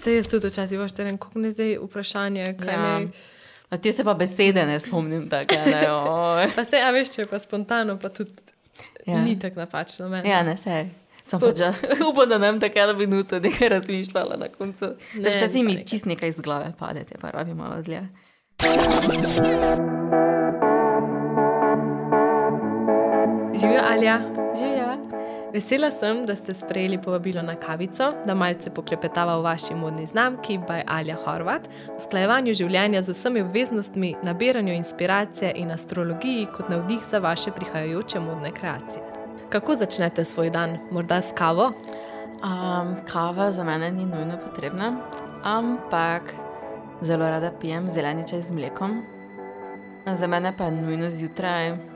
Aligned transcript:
Se 0.00 0.14
jaz 0.14 0.28
tudi 0.28 0.48
včasih 0.48 0.78
veš, 0.78 0.92
da 0.92 1.10
kako 1.10 1.38
ne 1.38 1.50
zdaj 1.50 1.76
vprašanje, 1.78 2.44
Ja. 2.64 2.98
ne. 2.98 3.08
No, 3.70 3.76
ti 3.76 3.92
se 3.92 4.04
pa 4.04 4.14
besede 4.14 4.66
ne 4.66 4.80
spomnim 4.80 5.28
tako, 5.28 5.54
oj. 5.90 6.48
Pa 6.56 6.64
se, 6.64 6.76
a 6.78 6.90
veš, 6.90 7.12
če 7.14 7.22
je 7.22 7.26
pa 7.26 7.38
spontano, 7.38 7.98
pa 7.98 8.08
tudi 8.08 8.32
Ja. 9.06 9.14
ja. 9.14 9.22
ni 9.22 9.38
tako 9.38 9.60
napačno. 9.60 10.08
Meni. 10.08 10.28
Ja, 10.28 10.42
ne, 10.42 10.56
se. 10.56 10.88
Pač 11.30 11.58
že 11.58 11.68
upal, 12.10 12.26
da 12.26 12.38
ne 12.38 12.50
bom 12.50 12.60
tako 12.60 12.78
eno 12.78 12.94
minuto 12.94 13.38
nekaj 13.38 13.68
razmišljala 13.68 14.36
na 14.36 14.48
koncu. 14.48 14.94
Ne, 15.14 15.30
Včasih 15.30 15.64
mi 15.64 15.86
čist 15.86 16.04
nekaj 16.06 16.28
iz 16.28 16.40
glave 16.40 16.72
pade, 16.78 17.04
te 17.04 17.18
pa 17.18 17.30
rabi 17.30 17.54
malo 17.54 17.82
dlje. 17.82 18.02
Živijo 23.54 23.82
Alja. 23.84 24.20
Živja. 24.58 24.89
Vesela 25.52 25.90
sem, 25.90 26.26
da 26.26 26.36
ste 26.36 26.54
sprejeli 26.54 26.98
povabilo 27.02 27.42
na 27.42 27.56
kavico, 27.56 28.12
da 28.26 28.34
malce 28.34 28.70
poklepetava 28.70 29.34
o 29.36 29.42
vaši 29.42 29.74
modni 29.74 30.06
znamki 30.06 30.58
by 30.58 30.82
Alja 30.86 31.16
Horvat, 31.24 31.66
usklajevanju 31.96 32.54
življenja 32.54 33.02
z 33.02 33.10
vsemi 33.16 33.42
obveznostmi, 33.42 34.12
nabiranju 34.22 34.72
inspiracije 34.78 35.52
in 35.56 35.74
astrologiji 35.74 36.46
kot 36.54 36.70
navdih 36.70 37.02
za 37.10 37.18
vaše 37.18 37.50
prihajajoče 37.50 38.20
modne 38.20 38.54
kreacije. 38.54 39.02
Kako 39.50 39.74
začnete 39.74 40.24
svoj 40.24 40.50
dan? 40.50 40.78
Morda 40.90 41.20
s 41.20 41.34
kavo? 41.34 41.72
Um, 42.40 42.94
kava 43.10 43.50
za 43.52 43.64
mene 43.64 43.90
ni 43.90 44.06
nujno 44.06 44.38
potrebna, 44.46 44.92
ampak 45.42 46.34
zelo 47.02 47.30
rada 47.30 47.50
pijem 47.60 47.90
zeleni 47.90 48.28
čaj 48.28 48.42
z 48.42 48.52
mlekom. 48.52 49.02
Za 50.06 50.26
mene 50.26 50.54
pa 50.58 50.64
je 50.64 50.78
nujno 50.78 51.10
zjutraj. 51.10 51.89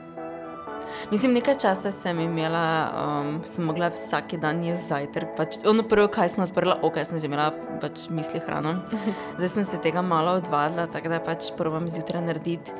Mislim, 1.11 1.33
nekaj 1.33 1.57
časa 1.61 1.91
sem 1.91 2.19
imela, 2.19 2.65
um, 3.01 3.39
sem 3.45 3.65
mogla 3.65 3.89
vsak 3.93 4.35
dan 4.41 4.63
jesti 4.63 4.87
zajtrk. 4.87 5.35
Pač, 5.37 5.59
ono 5.67 5.85
prvo, 5.87 6.07
kaj 6.11 6.33
sem 6.35 6.43
odprla, 6.43 6.79
ok, 6.81 6.99
sem 7.05 7.19
že 7.19 7.29
imela 7.29 7.51
pač 7.81 8.07
misli 8.09 8.41
hrano. 8.41 8.79
Zdaj 9.37 9.49
sem 9.49 9.65
se 9.65 9.81
tega 9.81 10.01
malo 10.01 10.37
odvadila, 10.39 10.87
tako 10.91 11.13
da 11.13 11.21
pač 11.23 11.51
probujem 11.57 11.89
zjutraj 11.89 12.25
narediti 12.25 12.71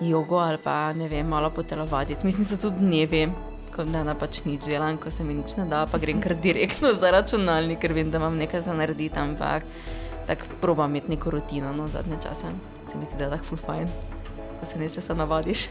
jogo 0.00 0.38
ali 0.40 0.58
pa 0.64 0.92
ne 0.96 1.08
vem, 1.08 1.28
malo 1.28 1.50
potelovaditi. 1.50 2.26
Mislim, 2.26 2.46
so 2.46 2.56
tudi 2.56 2.80
dnevi, 2.80 3.26
ko 3.74 3.84
da 3.84 4.04
na 4.04 4.14
pač 4.14 4.44
nič 4.44 4.70
delam, 4.70 4.96
ko 4.96 5.10
se 5.10 5.24
mi 5.24 5.34
nič 5.34 5.56
ne 5.60 5.66
da, 5.70 5.84
pa 5.90 5.98
grem 5.98 6.22
kar 6.22 6.34
direktno 6.34 6.94
za 6.94 7.10
računalnik, 7.12 7.80
ker 7.82 7.92
vem, 7.96 8.10
da 8.10 8.22
imam 8.22 8.38
nekaj 8.40 8.64
za 8.66 8.76
narediti, 8.76 9.18
ampak 9.18 9.66
tako 10.26 10.46
probam 10.60 10.90
imeti 10.90 11.16
neko 11.16 11.30
rutino 11.30 11.72
no, 11.72 11.88
zadnje 11.88 12.22
čase. 12.22 12.54
Se 12.88 12.98
mi 12.98 13.04
zdi, 13.04 13.18
da 13.18 13.24
je 13.24 13.30
tako 13.30 13.56
full 13.56 14.19
ko 14.60 14.66
se 14.66 14.78
nečesa 14.78 15.14
navadiš. 15.14 15.66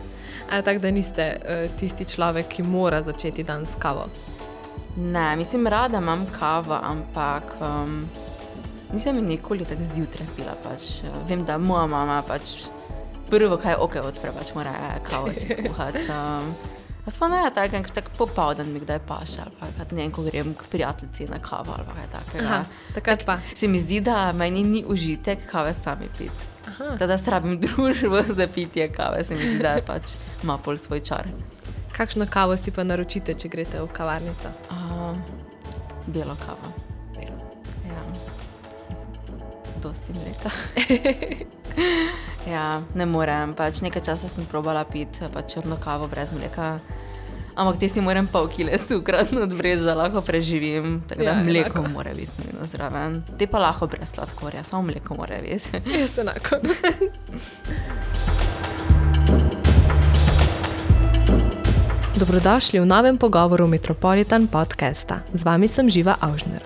Tako, 0.64 0.78
da 0.78 0.90
niste 0.90 1.36
uh, 1.36 1.78
tisti 1.78 2.04
človek, 2.04 2.48
ki 2.48 2.62
mora 2.62 3.02
začeti 3.02 3.44
dan 3.44 3.66
s 3.66 3.76
kavo? 3.78 4.08
Ne, 4.96 5.36
mislim, 5.36 5.66
rada 5.66 5.98
imam 5.98 6.26
kavo, 6.38 6.78
ampak 6.82 7.54
um, 7.60 8.08
nisem 8.92 9.16
je 9.16 9.22
nikoli 9.22 9.64
tako 9.64 9.84
zjutraj 9.84 10.26
pila. 10.36 10.56
Pač. 10.64 10.82
Uh, 11.02 11.28
Vem, 11.28 11.44
da 11.44 11.58
moja 11.58 11.86
mama 11.86 12.22
pač 12.26 12.66
prvo, 13.30 13.56
kaj 13.60 13.76
ok, 13.78 14.00
odpre, 14.08 14.32
pač 14.32 14.54
mora 14.56 14.72
eh, 14.72 14.98
kavo 15.04 15.32
si 15.32 15.48
skuhati. 15.52 16.08
Um, 16.08 16.54
Jaz 17.08 17.16
pa 17.16 17.28
ne, 17.32 17.40
tako 17.54 17.72
tak, 17.72 17.90
tak 17.96 18.08
popoldan 18.18 18.68
mi 18.72 18.82
kdaj 18.82 18.98
paša, 19.08 19.46
ali 19.46 19.56
pa 19.60 19.66
kad 19.78 19.92
ne 19.96 20.10
ko 20.12 20.22
grem 20.26 20.52
k 20.54 20.66
prijateljici 20.68 21.24
na 21.30 21.38
kavo 21.40 21.72
ali 21.72 21.86
pa 21.86 21.94
kaj 21.96 22.08
takega. 22.12 22.44
Aha, 22.44 22.64
takrat 22.94 23.24
pa. 23.24 23.38
Se 23.54 23.68
mi 23.68 23.80
zdi, 23.80 24.02
da 24.04 24.32
meni 24.36 24.64
ni 24.64 24.84
užitek 24.84 25.46
kave 25.48 25.72
sami 25.74 26.10
piti. 26.18 26.57
Aha. 26.68 26.96
Da, 26.98 27.06
da 27.06 27.18
srabim 27.18 27.60
družbo 27.64 28.22
za 28.28 28.46
pitje 28.54 28.92
kave, 28.92 29.24
se 29.24 29.34
mi 29.34 29.46
zdi, 29.46 29.62
da 29.62 29.78
pač 29.86 30.16
ima 30.42 30.58
pol 30.58 30.76
svoj 30.76 31.00
čar. 31.00 31.28
Kakšno 31.92 32.26
kavo 32.30 32.56
si 32.56 32.70
pa 32.70 32.84
naročite, 32.84 33.34
če 33.34 33.48
greste 33.48 33.80
v 33.82 33.88
kavarnico? 33.92 34.52
Um, 34.70 35.22
belo 36.06 36.36
kavo. 36.44 36.72
Ja. 37.88 38.02
Z 39.64 39.82
dosti 39.82 40.14
mleka. 40.14 40.52
ja, 42.54 42.80
ne 42.94 43.06
morem. 43.06 43.54
Pač 43.58 43.82
nekaj 43.82 44.04
časa 44.12 44.28
sem 44.28 44.46
probala 44.46 44.84
piti 44.84 45.26
pač 45.32 45.56
črno 45.56 45.80
kavo 45.80 46.06
brez 46.06 46.32
mleka. 46.36 46.76
Ampak 47.58 47.80
te 47.82 47.88
si 47.90 47.98
moram 47.98 48.26
pol 48.30 48.46
kile 48.46 48.78
cukra 48.78 49.24
odvreči, 49.42 49.82
da 49.82 49.94
lahko 49.98 50.20
preživim. 50.22 51.02
Tako 51.08 51.22
da 51.22 51.30
ja, 51.30 51.42
mleko 51.42 51.78
enako. 51.78 51.92
mora 51.92 52.14
biti 52.14 52.30
nujno 52.44 52.66
zraven. 52.66 53.22
Te 53.38 53.46
pa 53.46 53.58
lahko 53.58 53.86
brez 53.86 54.14
sladkorja, 54.14 54.64
samo 54.64 54.82
mleko 54.82 55.14
mora 55.18 55.40
biti. 55.42 55.70
Jaz 55.98 56.18
enako. 56.18 56.56
Dobrodošli 62.18 62.80
v 62.80 62.86
novem 62.86 63.18
pogovoru 63.18 63.66
Metropolitan 63.66 64.46
podcasta. 64.46 65.20
Z 65.34 65.42
vami 65.42 65.68
sem 65.68 65.90
Živa 65.90 66.14
Avžner. 66.20 66.62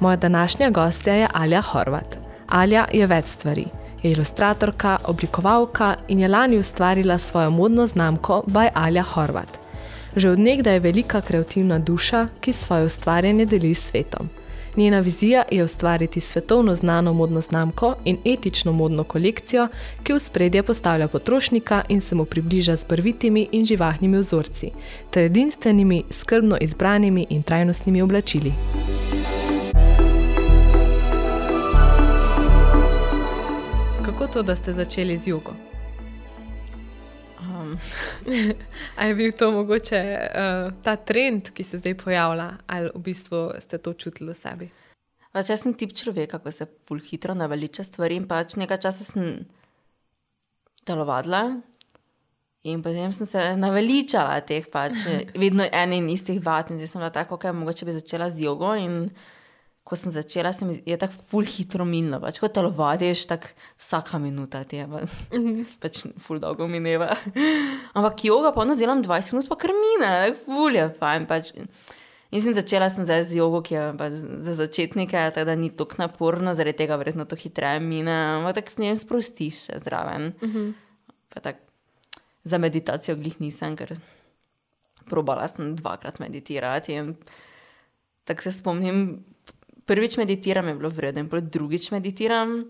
Moja 0.00 0.16
današnja 0.16 0.70
gostja 0.70 1.14
je 1.14 1.28
Alja 1.34 1.62
Horvat. 1.62 2.18
Alja 2.48 2.86
je 2.92 3.06
več 3.06 3.26
stvari. 3.26 3.66
Je 4.02 4.10
ilustratorka, 4.10 4.98
oblikovalka 5.04 5.94
in 6.08 6.18
je 6.18 6.28
lani 6.28 6.58
ustvarila 6.58 7.18
svojo 7.18 7.50
modno 7.50 7.86
znamko 7.86 8.42
By 8.46 8.68
Alja 8.74 9.02
Horvat. 9.02 9.61
Že 10.16 10.30
od 10.30 10.38
nekdaj 10.38 10.74
je 10.74 10.80
velika 10.80 11.20
kreativna 11.20 11.78
duša, 11.78 12.28
ki 12.40 12.52
svoje 12.52 12.84
ustvarjanje 12.84 13.46
deli 13.46 13.74
s 13.74 13.88
svetom. 13.88 14.28
Njena 14.76 15.00
vizija 15.00 15.42
je 15.50 15.64
ustvariti 15.64 16.20
svetovno 16.20 16.74
znano 16.74 17.12
modno 17.12 17.40
znamko 17.40 17.94
in 18.04 18.18
etično 18.24 18.72
modno 18.72 19.04
kolekcijo, 19.04 19.68
ki 20.02 20.12
v 20.12 20.18
spredje 20.18 20.62
postavlja 20.62 21.08
potrošnika 21.08 21.82
in 21.88 22.00
se 22.00 22.14
mu 22.14 22.24
približa 22.24 22.76
z 22.76 22.84
barvitimi 22.88 23.48
in 23.52 23.64
živahnimi 23.64 24.18
vzorci, 24.18 24.70
ter 25.10 25.24
edinstvenimi, 25.24 26.04
skrbno 26.10 26.58
izbranimi 26.60 27.26
in 27.30 27.42
trajnostnimi 27.42 28.02
oblačili. 28.02 28.52
Kako 34.04 34.26
to, 34.26 34.42
da 34.42 34.56
ste 34.56 34.72
začeli 34.72 35.16
z 35.16 35.28
jogo? 35.28 35.71
Um, 37.72 38.52
A 38.98 39.08
je 39.08 39.16
bil 39.18 39.32
to 39.32 39.50
mogoče 39.50 40.02
uh, 40.20 40.70
ta 40.84 40.96
trend, 40.96 41.50
ki 41.56 41.64
se 41.64 41.80
zdaj 41.80 41.96
pojavlja, 42.04 42.50
ali 42.66 42.94
v 42.94 43.02
bistvu 43.08 43.48
ste 43.60 43.78
to 43.78 43.96
čutili 43.96 44.32
v 44.32 44.38
sebi? 44.38 44.70
pač 45.32 45.50
jaz 45.50 45.64
sem 45.64 45.74
tip 45.74 45.94
človeka, 45.96 46.40
ko 46.44 46.52
se 46.52 46.68
ful 46.86 47.00
hitro 47.00 47.34
naveliča 47.34 47.84
stvari 47.88 48.20
in 48.20 48.28
pač 48.28 48.56
nekaj 48.60 48.80
časa 48.84 49.06
sem 49.08 49.44
telovadila. 50.84 51.46
In 52.68 52.82
potem 52.82 53.10
sem 53.10 53.26
se 53.26 53.40
naveličala 53.58 54.38
teh, 54.46 54.68
pač, 54.70 55.08
vedno 55.42 55.66
ene 55.66 55.98
in 55.98 56.10
istih 56.12 56.38
vat. 56.44 56.70
In 56.70 56.78
zdaj 56.78 56.92
sem 56.92 57.00
bila 57.02 57.10
tako, 57.14 57.40
da 57.42 57.54
mogoče 57.56 57.88
bi 57.88 57.96
začela 57.96 58.28
z 58.30 58.44
jogo. 58.46 58.74
In 58.78 59.08
ko 59.82 59.96
sem 59.98 60.12
začela, 60.14 60.52
se 60.54 60.64
mi 60.64 60.76
je 60.86 60.96
tako 60.96 61.24
ful 61.30 61.46
hitro 61.46 61.84
minilo. 61.84 62.20
Pač, 62.22 62.38
ko 62.40 62.48
telovadiš, 62.48 63.24
tako 63.30 63.50
vsaka 63.80 64.20
minuta 64.22 64.62
ti 64.64 64.78
je, 64.78 64.86
pa, 64.88 65.02
pač 65.82 66.04
ful 66.22 66.38
dolgo 66.42 66.68
mineva. 66.70 67.16
Ampak 67.98 68.24
jogo 68.24 68.52
pa 68.54 68.62
ono 68.62 68.76
delam 68.78 69.02
20 69.02 69.34
minut, 69.34 69.50
pa 69.50 69.58
kar 69.58 69.74
mine, 69.76 70.12
tako 70.28 70.46
ful 70.46 70.78
je 70.78 70.86
fajn. 71.00 71.26
Pač. 71.30 71.52
In 72.32 72.40
sem 72.40 72.54
začela 72.56 72.88
sem 72.88 73.04
zdaj 73.04 73.26
z 73.28 73.42
jogo, 73.42 73.60
ki 73.60 73.74
je 73.74 73.88
pač 73.98 74.14
za 74.46 74.54
začetnike, 74.56 75.26
tako 75.34 75.50
da 75.50 75.58
ni 75.58 75.68
tako 75.76 76.00
naporno, 76.00 76.54
zaradi 76.56 76.78
tega 76.78 76.96
verjetno 76.96 77.26
to 77.28 77.36
hitreje 77.36 77.82
mine. 77.82 78.14
Ampak 78.38 78.62
tako 78.62 78.86
ne 78.86 78.94
sprostiš 78.96 79.66
se 79.66 79.82
zraven. 79.82 80.32
Uh 80.40 80.48
-huh. 80.48 80.72
Pa 81.28 81.40
tako 81.40 81.72
za 82.44 82.58
meditacijo 82.58 83.16
glih 83.16 83.40
nisem, 83.40 83.76
ker 83.76 83.94
probala 85.06 85.48
sem 85.48 85.76
dvakrat 85.76 86.18
meditirati. 86.22 86.94
In 86.94 87.14
tako 88.24 88.42
se 88.42 88.52
spomnim, 88.52 89.24
prvič 89.86 90.16
meditiram 90.16 90.68
je 90.68 90.74
bilo 90.74 90.90
vredno, 90.90 91.20
in 91.20 91.28
potem 91.28 91.50
drugič 91.50 91.90
meditiram. 91.90 92.64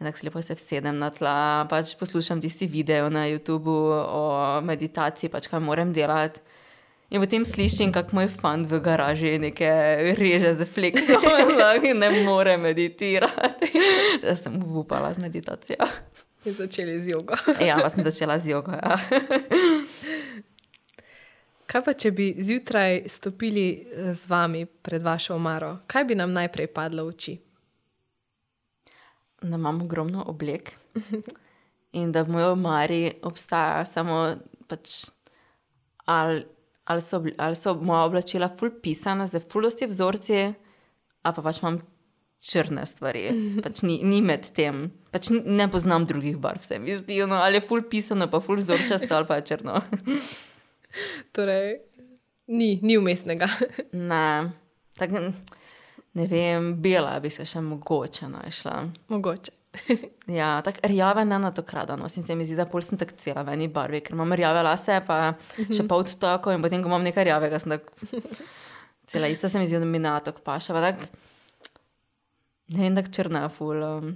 In 0.00 0.06
tako 0.10 0.26
lepo 0.26 0.42
se 0.42 0.56
vsedem 0.58 0.98
na 0.98 1.10
tla, 1.14 1.66
pač 1.70 1.94
poslušam 1.96 2.40
tisti 2.42 2.66
video 2.66 3.08
na 3.10 3.28
YouTubu 3.30 3.76
o 4.10 4.24
meditaciji, 4.64 5.30
pač 5.30 5.46
kaj 5.48 5.62
moram 5.62 5.92
delati. 5.94 6.42
In 7.14 7.22
potem 7.22 7.44
slišim, 7.46 7.92
kako 7.94 8.16
moj 8.16 8.26
fant 8.32 8.66
v 8.66 8.80
garaži 8.82 9.36
nekaj 9.38 10.16
reže 10.18 10.54
za 10.58 10.66
fleksom, 10.66 11.22
in 11.84 12.02
ne 12.02 12.10
more 12.24 12.56
meditirati. 12.58 13.70
Da 14.22 14.34
sem 14.36 14.58
upala 14.58 15.12
z 15.14 15.22
meditacijo. 15.22 15.86
In 16.44 16.52
začeli 16.52 16.98
z 17.00 17.14
jogo. 17.14 17.38
Ja, 17.60 17.78
pa 17.80 17.88
sem 17.88 18.04
začela 18.04 18.38
z 18.38 18.50
jogo. 18.50 18.72
Ja. 18.72 18.98
Kaj 21.74 21.82
pa, 21.82 21.90
če 21.98 22.10
bi 22.14 22.24
zjutraj 22.38 23.00
stopili 23.10 23.66
eh, 23.74 24.12
z 24.14 24.28
vami 24.30 24.62
pred 24.62 25.02
vašo 25.02 25.34
omaro, 25.34 25.80
kaj 25.90 26.04
bi 26.06 26.14
nam 26.14 26.30
najprej 26.30 26.68
padlo 26.70 27.08
v 27.08 27.14
oči? 27.16 27.34
Da 29.42 29.58
imam 29.58 29.80
ogromno 29.82 30.22
oblek 30.30 30.70
in 31.98 32.12
da 32.14 32.22
v 32.22 32.36
moji 32.36 32.46
omari 32.52 33.00
obstaja 33.26 33.82
samo 33.90 34.20
pač 34.70 35.02
ali, 36.06 36.46
ali, 36.84 37.02
so, 37.02 37.20
ali 37.42 37.58
so 37.58 37.74
moja 37.74 38.06
oblačila 38.06 38.52
ful 38.54 38.70
pisana 38.70 39.26
za 39.26 39.42
fulosti 39.42 39.90
vzorci, 39.90 40.40
ali 40.46 41.34
pa 41.34 41.42
pač 41.42 41.58
imam 41.58 41.82
črne 42.38 42.86
stvari. 42.86 43.26
Pač 43.66 43.82
ni, 43.82 43.98
ni 44.04 44.22
med 44.22 44.46
tem. 44.54 44.92
Pač 45.10 45.34
ne 45.34 45.66
poznam 45.72 46.06
drugih 46.06 46.38
barv, 46.38 46.62
se 46.62 46.78
mi 46.78 46.94
zdi. 46.94 47.24
No, 47.26 47.42
ali 47.42 47.58
je 47.58 47.66
ful 47.66 47.82
pisano, 47.90 48.30
pa 48.30 48.38
ful 48.38 48.62
vzorčasto, 48.62 49.10
ali 49.16 49.26
pa 49.26 49.42
je 49.42 49.48
črno. 49.50 49.80
Torej, 51.32 51.78
ni, 52.46 52.78
ni 52.82 52.98
umestnega. 52.98 53.48
Ne, 53.92 54.52
tak, 54.98 55.10
ne 56.14 56.26
vem, 56.30 56.74
bela 56.82 57.16
bi 57.20 57.30
se 57.30 57.46
še 57.48 57.62
mogoče 57.64 58.30
našla. 58.32 58.78
Mogoče. 59.12 59.60
Ja, 60.38 60.60
tako 60.62 60.86
rjave 60.88 61.24
ne 61.24 61.38
na 61.38 61.50
to 61.50 61.62
kradano. 61.66 62.06
In 62.16 62.22
se 62.22 62.34
mi 62.34 62.46
zdi, 62.46 62.56
da 62.56 62.66
pol 62.70 62.82
sem 62.82 62.98
tako 62.98 63.16
cela 63.18 63.42
v 63.42 63.56
eni 63.56 63.68
barvi, 63.68 64.00
ker 64.00 64.14
imam 64.14 64.32
rjave 64.32 64.62
lase, 64.62 65.00
pa 65.06 65.34
še 65.58 65.86
pa 65.88 65.98
od 65.98 66.14
tako 66.20 66.54
in 66.54 66.62
potem, 66.62 66.82
ko 66.82 66.92
imam 66.92 67.02
nekaj 67.02 67.26
rjavega, 67.26 67.58
sem 67.58 67.74
tako 67.74 68.22
cela 69.10 69.28
ista, 69.28 69.50
se 69.50 69.58
mi 69.58 69.66
zdi, 69.68 69.82
da 69.82 69.88
mi 69.88 69.98
na 69.98 70.20
to 70.24 70.32
paša. 70.32 70.78
Ne 72.70 72.80
vem, 72.80 72.94
tako 72.96 73.12
črna 73.18 73.48
ful. 73.52 73.82
Um. 73.82 74.14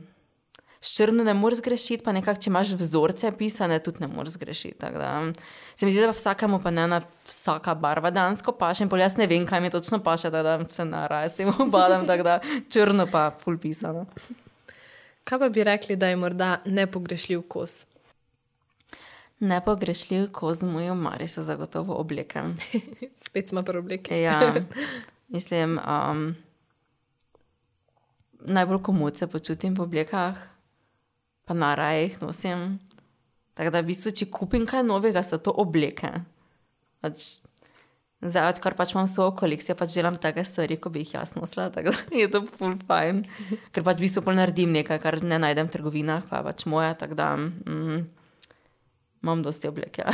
S 0.80 0.94
črno 0.94 1.24
ne 1.24 1.34
moreš 1.34 1.58
zgrešiti, 1.58 2.04
pa 2.04 2.12
nekako, 2.14 2.40
če 2.40 2.50
imaš 2.50 2.72
vzorce 2.78 3.32
pisane, 3.38 3.80
tudi 3.82 4.04
ne 4.04 4.08
moreš 4.08 4.36
Da, 4.78 5.32
se 5.76 5.86
mi 5.86 5.92
zdi, 5.92 6.00
da 6.00 6.10
vsakemu 6.14 6.60
pa 6.62 6.70
ne 6.70 6.86
na 6.86 7.00
vsaka 7.26 7.74
barva 7.74 8.10
dansko 8.10 8.52
paše. 8.52 8.84
In 8.84 8.90
pol 8.90 9.02
jaz 9.02 9.16
ne 9.18 9.26
vem, 9.26 9.46
kaj 9.46 9.60
mi 9.60 9.70
točno 9.70 9.98
paše, 9.98 10.30
da, 10.30 10.42
da 10.42 10.58
se 10.70 10.84
naraja 10.84 11.28
s 11.28 11.34
tem 11.34 11.50
obadam, 11.58 12.06
tako 12.06 12.22
da 12.22 12.40
črno 12.70 13.06
pa 13.10 13.30
ful 13.42 13.58
pisano. 13.58 14.06
Kaj 15.24 15.38
pa 15.38 15.48
bi 15.48 15.64
rekli, 15.64 15.96
da 15.96 16.08
je 16.08 16.16
morda 16.16 16.60
nepogrešljiv 16.64 17.42
kos? 17.48 17.86
Nepogrešljiv 19.40 20.30
koz 20.32 20.62
moj 20.62 20.90
omari 20.90 21.28
so 21.28 21.42
zagotovo 21.42 21.94
obleke. 21.94 22.42
Spet 23.26 23.48
smo 23.48 23.62
pri 23.62 23.78
obleki. 23.78 24.20
Ja, 24.22 24.54
mislim, 25.34 25.78
um, 25.78 26.34
najbolj 28.40 28.82
komod 28.82 29.18
se 29.18 29.26
počutim 29.26 29.74
v 29.74 29.82
oblekah, 29.82 30.38
pa 31.48 31.56
na 31.56 31.72
rajih 31.74 32.20
nosim. 32.20 32.76
Tako 33.56 33.72
da, 33.72 33.80
v 33.80 33.90
bistvu, 33.90 34.12
če 34.14 34.28
kupim 34.30 34.68
kaj 34.68 34.84
novega, 34.86 35.24
so 35.24 35.40
to 35.40 35.50
obleke. 35.50 36.10
Pač, 37.02 37.40
zdaj, 38.22 38.52
odkar 38.52 38.76
pač 38.78 38.92
imam 38.94 39.08
svojo 39.10 39.32
kolekcijo, 39.40 39.74
pač 39.78 39.96
delam 39.96 40.18
take 40.20 40.44
stvari, 40.46 40.76
ko 40.78 40.92
bi 40.94 41.02
jih 41.02 41.16
jaz 41.16 41.32
nosila, 41.38 41.66
tako 41.74 41.96
da 41.96 42.20
je 42.20 42.28
to 42.30 42.44
full 42.52 42.76
fine. 42.86 43.24
Ker 43.72 43.86
pač 43.86 43.98
v 43.98 44.06
bistvu 44.06 44.22
pol 44.28 44.38
naredim 44.38 44.76
nekaj, 44.76 45.00
kar 45.02 45.18
ne 45.24 45.40
najdem 45.40 45.72
v 45.72 45.74
trgovinah, 45.74 46.28
pa 46.28 46.44
pač 46.46 46.68
moja, 46.70 46.92
tako 47.00 47.18
da 47.18 47.32
mm, 47.40 48.04
imam 49.24 49.42
dosti 49.42 49.72
obleke. 49.72 50.06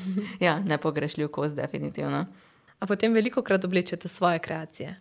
ja, 0.46 0.60
nepogrešljiv 0.60 1.32
kos, 1.34 1.56
definitivno. 1.58 2.26
A 2.78 2.86
potem 2.86 3.14
veliko 3.14 3.42
krat 3.42 3.64
oblečete 3.64 4.10
svoje 4.10 4.38
kreacije. 4.42 4.94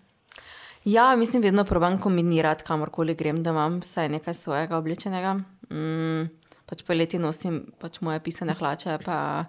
Ja, 0.85 1.15
mislim, 1.15 1.45
vedno 1.45 1.63
probujem 1.69 1.99
kombinirati, 2.01 2.65
kamorkoli 2.65 3.13
grem, 3.15 3.43
da 3.43 3.53
imam 3.53 3.79
vsaj 3.85 4.09
nekaj 4.09 4.33
svojega 4.33 4.77
oblečenega. 4.77 5.39
Mm, 5.71 6.27
pač 6.67 6.83
po 6.83 6.95
leti 6.95 7.19
nosim 7.21 7.63
pač 7.79 8.01
moje 8.03 8.19
pisane 8.23 8.55
hlače, 8.57 8.97
pa 9.05 9.47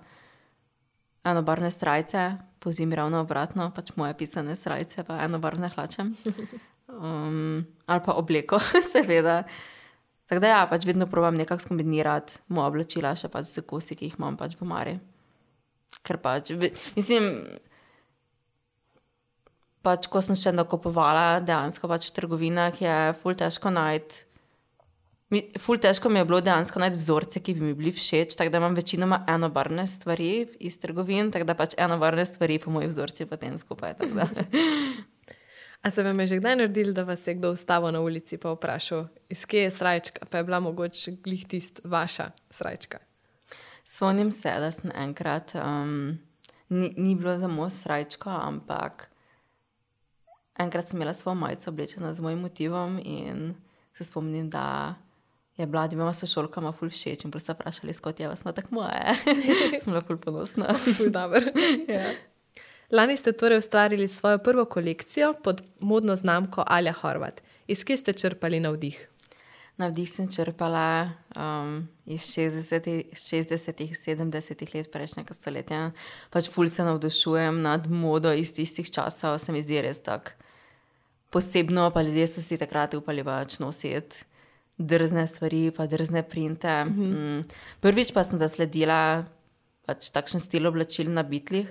enobarvne 1.26 1.70
strajce, 1.70 2.38
po 2.62 2.72
zimi 2.74 2.98
ravno 2.98 3.22
obratno, 3.22 3.70
pač 3.74 3.92
moje 3.98 4.14
pisane 4.18 4.56
strajce, 4.58 5.02
pa 5.06 5.22
enobarvne 5.26 5.70
hlače. 5.74 6.06
Um, 6.92 7.62
ali 7.86 8.02
pa 8.04 8.14
obleko, 8.20 8.60
seveda. 8.92 9.42
Tako 10.30 10.40
da 10.40 10.48
ja, 10.48 10.60
pač 10.70 10.86
vedno 10.88 11.06
probujem 11.10 11.42
nekako 11.42 11.66
skombinirati 11.66 12.38
moja 12.54 12.70
oblačila, 12.70 13.14
še 13.18 13.28
pač 13.32 13.50
z 13.50 13.66
kosi, 13.68 13.98
ki 13.98 14.08
jih 14.08 14.18
imam 14.20 14.38
pač 14.40 14.54
v 14.58 14.68
Mari. 14.68 14.94
Ker 16.06 16.18
pač, 16.22 16.54
mislim, 16.96 17.26
pač, 19.84 20.08
ko 20.10 20.22
sem 20.24 20.38
še 20.38 20.54
nakupovala, 20.54 21.42
dejansko 21.44 21.90
pač 21.90 22.08
v 22.08 22.16
trgovinah 22.16 22.78
je 22.80 22.96
ful 23.20 23.36
težko 23.38 23.74
najti. 23.74 24.31
Mi- 25.32 25.48
Ful 25.58 25.80
težko 25.80 26.08
mi 26.08 26.20
je 26.20 26.24
bilo 26.28 26.40
dejansko 26.44 26.80
najti 26.80 26.98
vzorce, 27.00 27.40
ki 27.40 27.54
bi 27.54 27.60
mi 27.60 27.74
bili 27.74 27.92
všeč, 27.92 28.36
tako 28.36 28.50
da 28.52 28.58
imam 28.60 28.74
večinoma 28.74 29.24
enobarvne 29.28 29.86
stvari 29.86 30.46
iz 30.60 30.78
trgovin, 30.78 31.30
tako 31.32 31.48
da 31.48 31.54
pač 31.54 31.74
enobarvne 31.78 32.26
stvari 32.26 32.58
po 32.58 32.70
moji 32.70 32.90
vzorci 32.92 33.26
potem 33.26 33.58
skupaj. 33.58 33.94
A 35.82 35.90
se 35.90 36.02
vam 36.02 36.20
je 36.20 36.26
že 36.26 36.36
kdaj 36.38 36.56
naredil, 36.56 36.92
da 36.94 37.02
vas 37.02 37.26
je 37.26 37.34
kdo 37.34 37.50
ustavil 37.52 37.90
na 37.90 38.00
ulici 38.00 38.36
in 38.38 38.40
vprašal, 38.44 39.08
iz 39.28 39.46
kje 39.46 39.62
je 39.62 39.70
srajčka, 39.70 40.26
pa 40.30 40.38
je 40.38 40.44
bila 40.44 40.60
mogoče 40.60 41.16
glih 41.24 41.46
tist 41.46 41.80
vaša 41.84 42.30
srajčka? 42.50 42.98
Spomnim 43.84 44.30
se, 44.30 44.52
da 44.60 44.70
sem 44.70 44.92
enkrat, 44.94 45.54
um, 45.54 46.18
ni, 46.68 46.94
ni 46.96 47.14
bilo 47.14 47.38
za 47.38 47.48
moj 47.48 47.70
srajčko, 47.70 48.30
ampak 48.30 49.08
enkrat 50.58 50.88
sem 50.88 50.96
imela 50.98 51.14
svojo 51.14 51.34
majico 51.34 51.70
oblečeno 51.70 52.12
z 52.12 52.20
mojim 52.20 52.38
motivom 52.38 53.00
in 53.02 53.54
se 53.92 54.04
spomnim, 54.04 54.50
da 54.50 54.94
je 55.56 55.66
bila 55.66 55.86
dvema 55.86 56.12
sošolkama 56.14 56.72
ful 56.72 56.90
všeč 56.90 57.24
in 57.24 57.30
prosto 57.30 57.52
vprašali, 57.52 57.92
skot 57.92 58.20
je 58.20 58.28
vas, 58.28 58.44
no 58.44 58.52
tako 58.52 58.74
moje. 58.80 59.16
sem 59.82 59.92
bila 59.92 60.00
ful 60.06 60.16
ponosna. 60.16 60.74
Ful 60.96 61.10
dobro. 61.12 61.40
ja. 61.88 62.10
Lani 62.92 63.16
ste 63.16 63.32
torej 63.32 63.58
ustvarili 63.58 64.08
svojo 64.08 64.38
prvo 64.38 64.64
kolekcijo 64.64 65.34
pod 65.44 65.62
modno 65.80 66.16
znamko 66.16 66.64
Alja 66.66 66.92
Horvat. 66.92 67.42
Iz 67.66 67.84
kje 67.84 67.96
ste 67.96 68.12
črpali 68.12 68.60
navdih? 68.60 69.08
Navdih 69.76 70.10
sem 70.10 70.28
črpala 70.28 71.10
um, 71.36 71.88
iz 72.04 72.20
60-ih, 72.20 73.06
60-ih, 73.16 73.92
70-ih 73.96 74.74
let 74.74 74.92
prejšnjega 74.92 75.34
stoletja. 75.34 75.90
Pač 76.30 76.50
ful 76.52 76.68
se 76.68 76.84
navdušujem 76.84 77.62
nad 77.62 77.90
modo 77.90 78.32
iz 78.32 78.52
tistih 78.52 78.90
časov, 78.90 79.38
se 79.38 79.52
mi 79.52 79.62
zdi 79.62 79.80
res 79.80 80.02
tako 80.02 80.36
posebno, 81.32 81.90
pa 81.90 82.02
ljudje 82.02 82.26
so 82.26 82.42
si 82.44 82.60
takrat 82.60 82.94
upali 82.94 83.24
pač 83.24 83.56
nositi 83.58 84.24
drzne 84.86 85.26
stvari, 85.30 85.70
pa 85.76 85.86
drzne 85.86 86.22
printe. 86.22 86.84
Mm 86.84 86.96
-hmm. 86.96 87.38
mm. 87.38 87.44
Prvič 87.80 88.12
pa 88.12 88.24
sem 88.24 88.38
zasledila 88.38 89.24
pač 89.86 90.10
takšen 90.14 90.42
stil 90.42 90.66
oblačil 90.70 91.10
na 91.10 91.24
bitlih. 91.26 91.66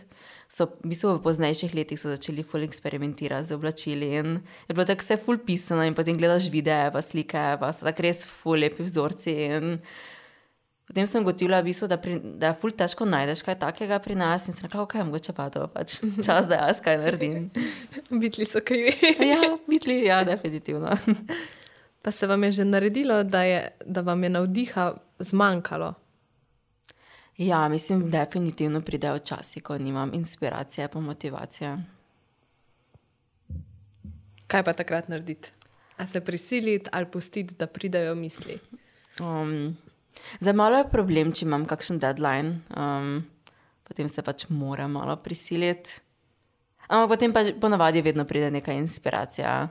So, 0.52 0.68
v 0.84 0.92
bistvu 0.92 1.16
v 1.16 1.24
poznejših 1.24 1.72
letih 1.72 2.00
so 2.00 2.12
začeli 2.12 2.44
ful 2.44 2.66
eksperimentirati 2.68 3.48
z 3.48 3.56
oblačili 3.56 4.10
in 4.20 4.42
je 4.68 4.76
bilo 4.76 4.84
tako 4.84 5.06
vse 5.06 5.16
ful 5.16 5.40
pisano 5.40 5.86
in 5.88 5.96
potem 5.96 6.18
gledaš 6.20 6.52
videe, 6.52 6.92
pa 6.92 7.00
slike, 7.00 7.56
pa 7.62 7.72
so 7.72 7.88
tako 7.88 8.04
res 8.04 8.28
ful 8.28 8.60
lepi 8.60 8.84
vzorci. 8.84 9.32
In 9.48 9.80
potem 10.92 11.08
sem 11.08 11.24
gotovila, 11.24 11.62
v 11.64 11.72
bistvu, 11.72 11.88
da, 11.88 11.96
pri, 11.96 12.20
da 12.20 12.52
je 12.52 12.60
ful 12.60 12.76
težko 12.76 13.08
najdeš 13.08 13.46
kaj 13.48 13.62
takega 13.64 14.02
pri 14.04 14.20
nas 14.20 14.50
in 14.52 14.58
sem 14.58 14.68
rekla, 14.68 14.84
ok, 14.84 15.00
mogoče 15.08 15.32
pa 15.38 15.48
to 15.48 15.64
pač 15.72 16.02
čas, 16.20 16.52
da 16.52 16.68
jaz 16.68 16.84
kaj 16.84 17.00
naredim. 17.00 17.48
Bitli 18.22 18.44
so 18.44 18.60
krivi. 18.60 18.92
ja, 19.32 19.56
bitli, 19.72 20.04
ja, 20.04 20.20
definitivno. 20.28 20.92
Pa 22.02 22.12
se 22.12 22.28
vam 22.28 22.44
je 22.44 22.52
že 22.52 22.66
naredilo, 22.66 23.24
da, 23.24 23.44
je, 23.44 23.78
da 23.86 24.02
vam 24.02 24.24
je 24.24 24.30
navdiha 24.30 24.94
zmanjkalo? 25.20 25.94
Ja, 27.38 27.68
mislim, 27.70 28.10
definitivno 28.12 28.82
pridejo 28.82 29.20
časi, 29.20 29.62
ko 29.62 29.78
nimam 29.78 30.14
inspiracije, 30.14 30.88
pa 30.88 31.00
motivacije. 31.00 31.78
Kaj 34.48 34.64
pa 34.64 34.74
takrat 34.74 35.08
narediti? 35.08 35.52
A 35.98 36.08
se 36.08 36.22
prisiliti 36.22 36.90
ali 36.92 37.06
pustiti, 37.06 37.56
da 37.56 37.68
pridajo 37.68 38.16
misli? 38.16 38.60
Um, 39.20 39.78
za 40.40 40.54
malo 40.54 40.78
je 40.78 40.90
problem, 40.92 41.32
če 41.32 41.46
imam 41.46 41.66
kakšen 41.66 42.00
deadline, 42.00 42.60
um, 42.78 43.24
potem 43.88 44.10
se 44.10 44.22
pač 44.22 44.46
moram 44.50 44.92
malo 44.92 45.16
prisiliti. 45.16 46.02
Ampak 46.88 47.10
potem 47.10 47.34
pa 47.34 47.46
ponavadi 47.62 48.02
vedno 48.02 48.26
pride 48.26 48.52
neka 48.52 48.74
inspiracija, 48.74 49.70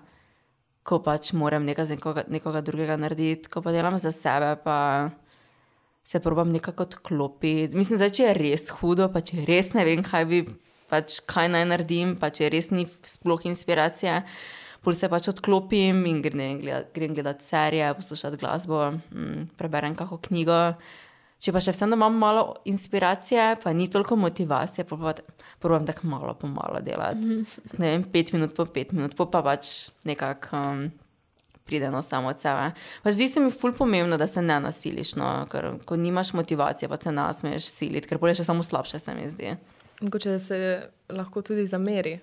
ko 0.87 1.01
pač 1.05 1.33
moram 1.37 1.67
nekaj 1.69 1.91
za 1.91 1.99
nekoga, 1.99 2.25
nekoga 2.29 2.63
drugega 2.65 2.97
narediti, 3.01 3.51
ko 3.53 3.63
pa 3.63 3.73
delam 3.75 3.99
za 4.01 4.13
sebe, 4.13 4.55
pa 4.65 5.11
se 6.05 6.21
probam 6.21 6.51
nekako 6.53 6.89
odklopiti. 6.89 7.77
Mislim, 7.77 8.01
zdaj, 8.01 8.15
če 8.17 8.25
je 8.25 8.39
res 8.39 8.71
hudo, 8.81 9.11
pa 9.13 9.23
če 9.25 9.45
res 9.49 9.75
ne 9.77 9.85
vem, 9.87 10.03
kaj 10.05 10.27
bi, 10.31 10.41
pač 10.91 11.21
kaj 11.29 11.53
naj 11.53 11.69
naredim, 11.71 12.17
pa 12.21 12.33
če 12.35 12.49
res 12.51 12.73
ni 12.73 12.87
sploh 12.87 13.45
inspiracije. 13.51 14.23
Pol 14.81 14.97
se 14.97 15.11
pač 15.13 15.29
odklopim 15.29 16.01
in 16.09 16.23
grem 16.25 16.63
gledat, 16.63 16.89
grem 16.97 17.13
gledat 17.15 17.45
serije, 17.45 17.93
poslušati 17.99 18.41
glasbo, 18.41 18.87
mm, 19.13 19.51
preberem 19.61 19.95
kakšno 19.95 20.19
knjigo. 20.25 20.61
Če 21.41 21.55
pa 21.57 21.61
še 21.65 21.73
vseeno 21.73 21.97
imam 21.97 22.19
malo 22.21 22.43
inspiracije, 22.69 23.55
pa 23.63 23.73
ni 23.73 23.87
toliko 23.89 24.17
motivacije, 24.21 24.85
probujem 24.85 25.87
tako 25.89 26.11
malo 26.13 26.35
po 26.37 26.51
malo 26.53 26.83
delati. 26.85 27.41
Ne 27.81 27.95
vem, 27.95 28.05
pet 28.05 28.35
minut 28.37 28.53
po 28.57 28.67
pet 28.69 28.93
minut, 28.93 29.17
pa 29.17 29.25
pa 29.31 29.41
pač 29.47 29.89
nekako 30.05 30.61
um, 30.61 30.83
pride 31.65 31.91
no 31.91 32.03
samo 32.03 32.29
od 32.29 32.41
sebe. 32.41 32.71
Pa 33.03 33.13
zdi 33.13 33.29
se 33.29 33.41
mi 33.41 33.51
ful 33.51 33.73
pomembno, 33.73 34.19
da 34.21 34.27
se 34.27 34.43
ne 34.43 34.61
nasiliš, 34.61 35.15
no, 35.17 35.31
ker 35.51 35.73
ko 35.89 35.97
nimaš 35.97 36.35
motivacije, 36.37 36.89
pa 36.89 37.01
se 37.01 37.13
nas 37.13 37.41
smeš 37.41 37.69
siliti, 37.73 38.09
ker 38.11 38.21
bolje 38.21 38.41
še 38.43 38.49
samo 38.51 38.67
slabše 38.67 39.01
se 39.01 39.15
mi 39.15 39.29
zdi. 39.29 39.55
Mogoče 40.01 40.39
se 40.39 40.59
lahko 41.09 41.43
tudi 41.43 41.67
zameri. 41.67 42.19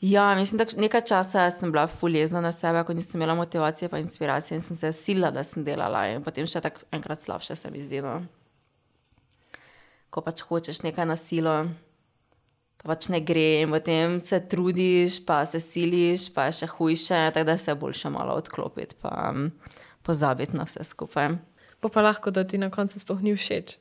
Ja, 0.00 0.34
mislim, 0.34 0.58
da 0.58 0.64
nekaj 0.76 1.00
časa 1.00 1.50
sem 1.50 1.72
bila 1.72 1.86
fuljezna 1.86 2.40
na 2.40 2.52
sebe, 2.52 2.84
ko 2.84 2.92
nisem 2.92 3.20
imela 3.20 3.34
motivacije 3.34 3.88
in 3.92 3.98
inspiracije 3.98 4.56
in 4.56 4.62
sem 4.62 4.76
se 4.76 4.92
sila, 4.92 5.30
da 5.30 5.44
sem 5.44 5.64
delala 5.64 6.06
in 6.08 6.24
potem 6.24 6.46
še 6.46 6.60
tako 6.60 6.80
enkrat 6.92 7.20
slabše 7.20 7.56
se 7.56 7.70
mi 7.70 7.82
zdi. 7.84 8.00
No. 8.00 8.22
Ko 10.10 10.22
pač 10.24 10.40
hočeš 10.40 10.80
nekaj 10.82 11.06
na 11.06 11.16
silo, 11.16 11.66
pa 12.80 12.88
pač 12.94 13.10
ne 13.12 13.20
gre 13.20 13.60
in 13.60 13.76
potem 13.76 14.16
se 14.24 14.40
trudiš, 14.40 15.20
pa 15.26 15.44
se 15.46 15.60
siliš, 15.60 16.30
pa 16.32 16.48
je 16.48 16.62
še 16.62 16.70
hujše, 16.78 17.20
tako 17.34 17.46
da 17.52 17.58
se 17.58 17.74
boljše 17.74 18.10
malo 18.10 18.40
odklopiti, 18.40 18.96
pa 19.02 19.34
um, 19.34 19.50
pozabiti 20.02 20.56
na 20.56 20.64
vse 20.64 20.84
skupaj. 20.84 21.36
Pa 21.80 21.88
pa 21.92 22.00
lahko, 22.00 22.32
da 22.32 22.44
ti 22.44 22.58
na 22.58 22.70
koncu 22.72 23.00
sploh 23.00 23.20
ni 23.20 23.36
všeč, 23.36 23.76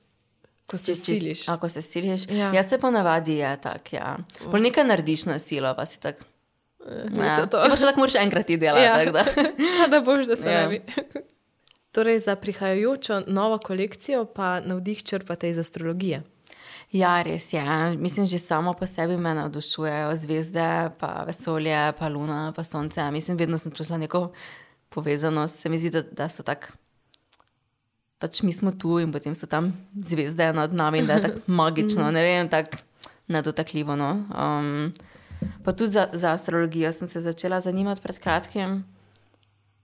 ko 0.69 0.77
se 0.77 0.85
Če 0.85 0.95
si- 0.95 1.05
siliš. 1.11 1.47
Ako 1.47 1.69
se 1.69 1.81
siliš. 1.81 2.27
Ja. 2.27 2.35
Ja. 2.37 2.53
Jaz 2.53 2.69
se 2.69 2.77
ponavadi 2.77 3.35
je 3.35 3.57
tako, 3.59 3.89
ja. 3.93 4.17
Pol 4.45 4.61
nekaj 4.61 4.85
narediš 4.85 5.25
na 5.25 5.39
silo, 5.39 5.73
pa 5.73 5.85
si 5.85 5.99
tako, 5.99 6.25
Ja. 7.15 7.35
To, 7.37 7.45
to. 7.47 7.59
Pa 7.61 7.75
še 7.75 7.81
tako 7.83 7.99
moraš 7.99 8.15
enkrat 8.17 8.45
ti 8.45 8.57
delati. 8.57 8.83
Ja. 8.83 8.95
tako 8.95 9.11
Da. 9.11 9.23
Ja, 9.75 9.87
da 9.89 9.99
boš, 10.01 10.25
da 10.25 10.35
se 10.35 10.47
Ja. 10.47 10.61
ne 10.61 10.67
bi. 10.69 10.81
Torej, 11.91 12.19
za 12.21 12.35
prihajajočo 12.35 13.23
novo 13.27 13.57
kolekcijo 13.59 14.25
pa 14.27 14.59
navdih 14.61 15.03
črpate 15.03 15.49
iz 15.49 15.57
astrologije. 15.57 16.21
Ja, 16.91 17.21
res 17.21 17.53
je. 17.53 17.61
Mislim, 17.97 18.25
že 18.25 18.39
samo 18.39 18.73
po 18.73 18.87
sebi 18.87 19.17
me 19.17 19.33
navdušujejo 19.35 20.15
zvezde, 20.15 20.65
pa 20.97 21.23
vesolje, 21.23 21.77
pa 21.93 22.07
luna, 22.07 22.53
pa 22.55 22.63
sonce. 22.63 23.11
Mislim, 23.11 23.37
vedno 23.37 23.57
sem 23.57 23.71
čutila 23.71 23.97
neko 23.97 24.31
povezanost. 24.89 25.59
Se 25.59 25.69
mi 25.69 25.77
zdi, 25.77 25.89
da, 25.89 26.01
da 26.03 26.29
so 26.29 26.43
tako. 26.43 26.67
Pač 28.19 28.41
mi 28.43 28.51
smo 28.53 28.71
tu 28.71 28.97
in 28.99 29.13
potem 29.15 29.35
so 29.35 29.47
tam 29.47 29.71
zvezde 29.95 30.51
nad 30.53 30.73
nami, 30.73 31.05
da 31.07 31.13
je 31.13 31.21
tako 31.21 31.39
magično, 31.47 32.11
ne 32.11 32.23
vem, 32.23 32.49
tako 32.51 32.77
nedotakljivo. 33.27 33.95
No. 33.95 34.11
Um, 34.35 34.91
pa 35.63 35.71
tudi 35.71 35.91
za, 35.91 36.09
za 36.13 36.33
astrologijo 36.35 36.91
sem 36.93 37.07
se 37.07 37.21
začela 37.21 37.61
zanimati 37.61 38.01
pred 38.01 38.19
kratkim. 38.19 38.83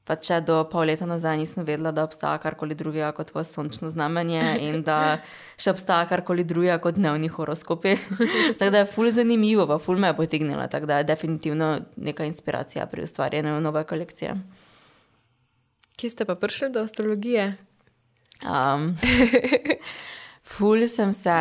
Pa 0.05 0.13
če 0.21 0.37
do 0.45 0.59
pol 0.69 0.85
leta 0.85 1.07
nazaj 1.09 1.39
nisem 1.39 1.65
vedela, 1.65 1.89
da 1.95 2.03
obstaja 2.05 2.37
karkoli 2.37 2.75
drugega 2.77 3.07
kot 3.17 3.31
tvoje 3.31 3.47
sončno 3.49 3.89
znamenje 3.89 4.41
in 4.61 4.83
da 4.85 5.17
še 5.57 5.71
obstaja 5.73 6.05
karkoli 6.11 6.43
drugega 6.45 6.75
kot 6.83 6.99
dnevni 6.99 7.31
horoskopi. 7.33 7.95
tako 8.59 8.69
da 8.69 8.83
je 8.83 8.89
ful 8.91 9.09
zanimivo, 9.15 9.65
pa 9.65 9.79
ful 9.81 9.97
me 9.97 10.11
je 10.11 10.17
potegnila, 10.19 10.67
tako 10.69 10.91
da 10.91 10.99
je 10.99 11.07
definitivno 11.09 11.71
neka 11.97 12.27
inspiracija 12.29 12.85
pri 12.91 13.07
ustvarjanju 13.07 13.57
nove 13.65 13.81
kolekcije. 13.89 14.35
Kje 15.97 16.11
ste 16.11 16.29
pa 16.29 16.35
prišli 16.35 16.69
do 16.75 16.85
astrologije? 16.85 17.55
Um, 18.45 18.95
ful 20.43 20.87
sem 20.87 21.11
se. 21.15 21.35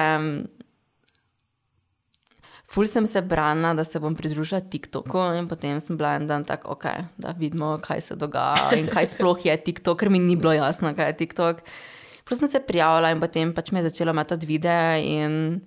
Ful 2.75 2.87
sem 2.91 3.07
se 3.07 3.21
branila, 3.23 3.75
da 3.75 3.85
se 3.85 4.01
bom 4.03 4.15
pridružila 4.19 4.61
TikToku, 4.61 5.19
in 5.39 5.47
potem 5.47 5.79
sem 5.81 5.99
bila 5.99 6.17
en 6.19 6.27
dan 6.27 6.45
tako, 6.45 6.75
okay, 6.75 7.05
da 7.19 7.35
vidimo, 7.39 7.77
kaj 7.79 8.01
se 8.01 8.17
dogaja 8.19 8.73
in 8.75 8.89
kaj 8.91 9.13
sploh 9.13 9.39
je 9.47 9.55
TikTok, 9.55 10.01
ker 10.01 10.11
mi 10.11 10.19
ni 10.19 10.35
bilo 10.35 10.55
jasno, 10.57 10.91
kaj 10.95 11.13
je 11.13 11.17
TikTok. 11.23 11.63
Prav 12.25 12.41
sem 12.41 12.51
se 12.51 12.63
prijavila 12.67 13.13
in 13.15 13.21
potem 13.23 13.53
pač 13.55 13.71
me 13.71 13.83
je 13.83 13.91
začela 13.91 14.15
metati 14.17 14.49
videe 14.49 15.05
in 15.07 15.61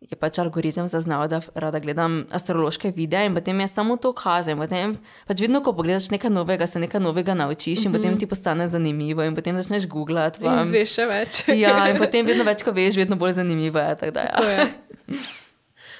je 0.00 0.14
pač 0.14 0.38
algoritem 0.38 0.86
zaznal, 0.86 1.24
da 1.26 1.40
rada 1.54 1.78
gledam 1.78 2.26
astrološke 2.30 2.92
videe 2.92 3.26
in 3.26 3.34
potem 3.34 3.60
je 3.60 3.68
samo 3.68 3.96
to. 3.96 4.12
In 4.46 4.58
potem 4.58 4.92
pač 5.26 5.40
vedno, 5.40 5.60
ko 5.60 5.72
pogledaš 5.72 6.10
nekaj 6.10 6.30
novega, 6.30 6.66
se 6.66 6.78
nekaj 6.78 7.00
novega 7.00 7.34
naučiš 7.34 7.84
in 7.84 7.92
potem 7.92 8.18
ti 8.18 8.26
postane 8.26 8.68
zanimivo 8.68 9.22
in 9.22 9.34
potem 9.34 9.56
začneš 9.56 9.86
googlati. 9.86 10.38
In 10.38 10.46
pa- 10.46 10.64
zveš 10.64 10.90
še 10.90 11.06
več. 11.06 11.42
Ja, 11.56 11.88
in 11.88 11.96
potem 11.96 12.26
vedno 12.26 12.44
več, 12.44 12.62
ko 12.62 12.72
veš, 12.72 12.96
vedno 12.96 13.16
bolj 13.16 13.32
zanimivo 13.34 13.78
je. 13.80 13.96
tako 13.96 14.12
da 14.12 14.22
Ja. 14.22 14.40
je. 14.42 14.66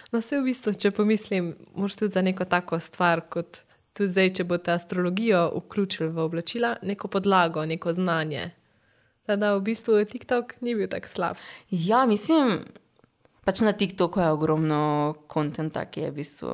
No, 0.06 0.20
vse 0.20 0.38
v 0.38 0.44
bistvu, 0.44 0.70
če 0.72 0.90
pomislim, 0.92 1.46
moš 1.74 1.96
tudi 1.96 2.12
za 2.12 2.22
neko 2.22 2.44
tako 2.46 2.78
stvar, 2.78 3.24
kot 3.26 3.64
tudi 3.92 4.06
zdaj, 4.08 4.28
če 4.32 4.44
boste 4.44 4.70
astrologijo 4.70 5.40
vključili 5.56 6.06
v 6.08 6.20
oblačila, 6.20 6.76
neko 6.80 7.08
podlago, 7.08 7.64
neko 7.64 7.90
znanje. 7.92 8.52
Tako 9.26 9.38
Da 9.38 9.54
v 9.54 9.62
bistvu 9.62 10.04
TikTok 10.04 10.54
ni 10.60 10.74
bil 10.74 10.86
tako 10.86 11.08
slab. 11.08 11.36
ja, 11.70 12.06
mislim, 12.06 12.60
pač 13.46 13.60
na 13.62 13.72
TikToku 13.72 14.20
je 14.20 14.28
ogromno 14.28 14.80
konta, 15.26 15.84
ki 15.86 16.00
je 16.00 16.10
v 16.10 16.14
bistvu. 16.14 16.50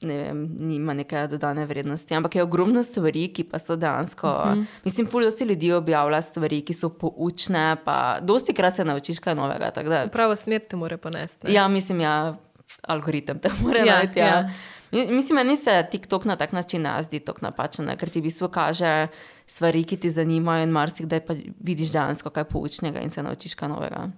Ne 0.00 0.16
vem, 0.16 0.38
nima 0.58 0.94
neke 0.94 1.26
dodane 1.28 1.66
vrednosti, 1.66 2.14
ampak 2.14 2.34
je 2.34 2.42
ogromno 2.42 2.80
stvari, 2.82 3.26
ki 3.28 3.44
pa 3.44 3.58
so 3.58 3.76
dejansko. 3.76 4.26
Uh 4.26 4.44
-huh. 4.44 4.64
Mislim, 4.84 5.06
fuljosti 5.06 5.44
ljudi 5.44 5.72
objavlja 5.72 6.22
stvari, 6.22 6.62
ki 6.62 6.74
so 6.74 6.88
poučne, 6.88 7.76
pa 7.84 8.18
dosti 8.20 8.54
krat 8.54 8.74
se 8.76 8.84
naučiš 8.84 9.18
kaj 9.18 9.34
novega. 9.34 9.70
Da, 9.70 10.08
Pravo 10.12 10.36
smer 10.36 10.60
te 10.60 10.76
more 10.76 10.96
ponesti. 10.96 11.46
ne? 11.46 11.52
ja, 11.52 11.68
mislim, 11.68 12.00
ja, 12.00 12.36
algoritem 12.82 13.38
te 13.38 13.50
mora 13.62 13.78
Ja, 13.78 13.94
najti. 13.94 14.18
Ja. 14.18 14.26
ja. 14.26 14.50
Mi- 14.92 15.12
Mislim, 15.12 15.36
meni 15.36 15.56
se 15.56 15.86
TikTok 15.90 16.24
na 16.24 16.36
tak 16.36 16.52
način 16.52 16.82
ne 16.82 17.02
zdi 17.02 17.20
tako 17.20 17.38
napačen, 17.42 17.96
ker 17.96 18.08
ti 18.08 18.20
v 18.20 18.22
bistvu 18.22 18.48
kaže 18.48 19.08
stvari, 19.46 19.84
ki 19.84 19.96
te 19.96 20.10
zanimajo, 20.10 20.62
in 20.62 20.70
marsikdaj 20.70 21.20
pa 21.20 21.34
vidiš 21.60 21.92
dejansko 21.92 22.30
kaj 22.30 22.44
poučnega 22.44 23.00
in 23.00 23.10
se 23.10 23.22
naučiš 23.22 23.54
kaj 23.54 23.68
novega. 23.68 24.10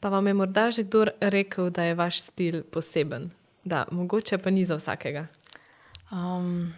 Pa 0.00 0.08
vam 0.08 0.26
je 0.26 0.34
morda 0.34 0.70
že 0.70 0.82
kdo 0.82 1.06
rekel, 1.20 1.70
da 1.70 1.84
je 1.84 1.94
vaš 1.94 2.20
stil 2.20 2.62
poseben, 2.62 3.30
da 3.64 3.86
mogoče 3.90 4.38
pa 4.38 4.50
ni 4.50 4.64
za 4.64 4.76
vsakega. 4.76 5.26
Um, 6.10 6.72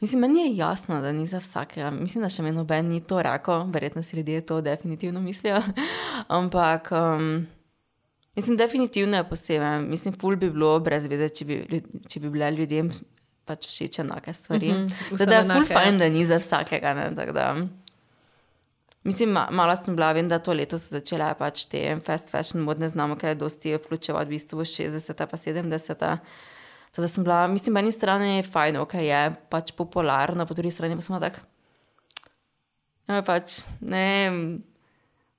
mislim, 0.00 0.20
meni 0.20 0.40
je 0.40 0.56
jasno, 0.56 1.00
da 1.00 1.12
ni 1.12 1.26
za 1.26 1.38
vsakega. 1.38 1.90
Mislim, 1.90 2.22
da 2.22 2.28
še 2.28 2.42
meni 2.42 2.56
noben 2.56 2.88
ni 2.88 3.00
to 3.00 3.22
rekel, 3.22 3.70
verjetno 3.70 4.02
si 4.02 4.16
ljudje 4.16 4.46
to 4.46 4.60
definitivno 4.60 5.20
mislijo. 5.20 5.62
Ampak. 6.38 6.92
Um, 6.92 7.46
Mislim, 8.36 8.56
definitivno 8.56 9.16
je 9.16 9.28
poseben. 9.28 9.88
Mislim, 9.88 10.14
ful 10.14 10.36
bi 10.36 10.50
bilo 10.50 10.74
brez 10.80 11.06
veze, 11.08 11.28
če 11.32 11.44
bi, 11.48 11.80
če 12.08 12.20
bi 12.20 12.28
bile 12.30 12.50
ljudem 12.52 12.90
pač 13.48 13.64
všeč 13.70 14.02
enake 14.02 14.34
stvari. 14.36 14.72
Mhm, 14.74 14.90
vse 15.12 15.24
Zdaj, 15.24 15.30
da 15.30 15.38
je 15.38 15.46
ful 15.54 15.64
ja. 15.64 15.78
fajn, 15.78 16.00
da 16.02 16.08
ni 16.12 16.26
za 16.28 16.36
vsakega. 16.42 16.92
Ne, 16.98 17.06
tako 17.16 17.32
da. 17.32 17.46
Mislim, 19.06 19.30
ma, 19.30 19.46
malo 19.50 19.76
sem 19.76 19.94
bila, 19.94 20.08
vem, 20.12 20.26
da 20.28 20.38
to 20.38 20.52
leto 20.52 20.78
so 20.78 20.90
začele 20.90 21.28
pač 21.38 21.64
te 21.66 21.80
fast 22.02 22.30
fashion 22.30 22.62
modne 22.62 22.88
znamke, 22.88 23.34
dosti 23.34 23.76
vključevati 23.76 24.26
v 24.26 24.34
bistvu 24.34 24.64
60. 24.66 25.26
pa 25.26 25.36
70. 25.36 25.94
Tako 25.94 27.02
da 27.02 27.08
sem 27.08 27.24
bila, 27.24 27.46
mislim, 27.46 27.74
po 27.74 27.78
eni 27.78 27.92
strani 27.92 28.30
je 28.32 28.46
fajn, 28.46 28.76
ok, 28.76 28.94
je 29.00 29.20
pač 29.48 29.70
popularno, 29.72 30.46
po 30.46 30.54
drugi 30.54 30.72
strani 30.72 30.96
pa 30.96 31.02
sem 31.02 31.14
bila 31.14 31.28
tak. 31.28 31.38
Ja, 33.06 33.20
pač, 33.22 33.60
ne 33.80 34.00
vem, 34.24 34.38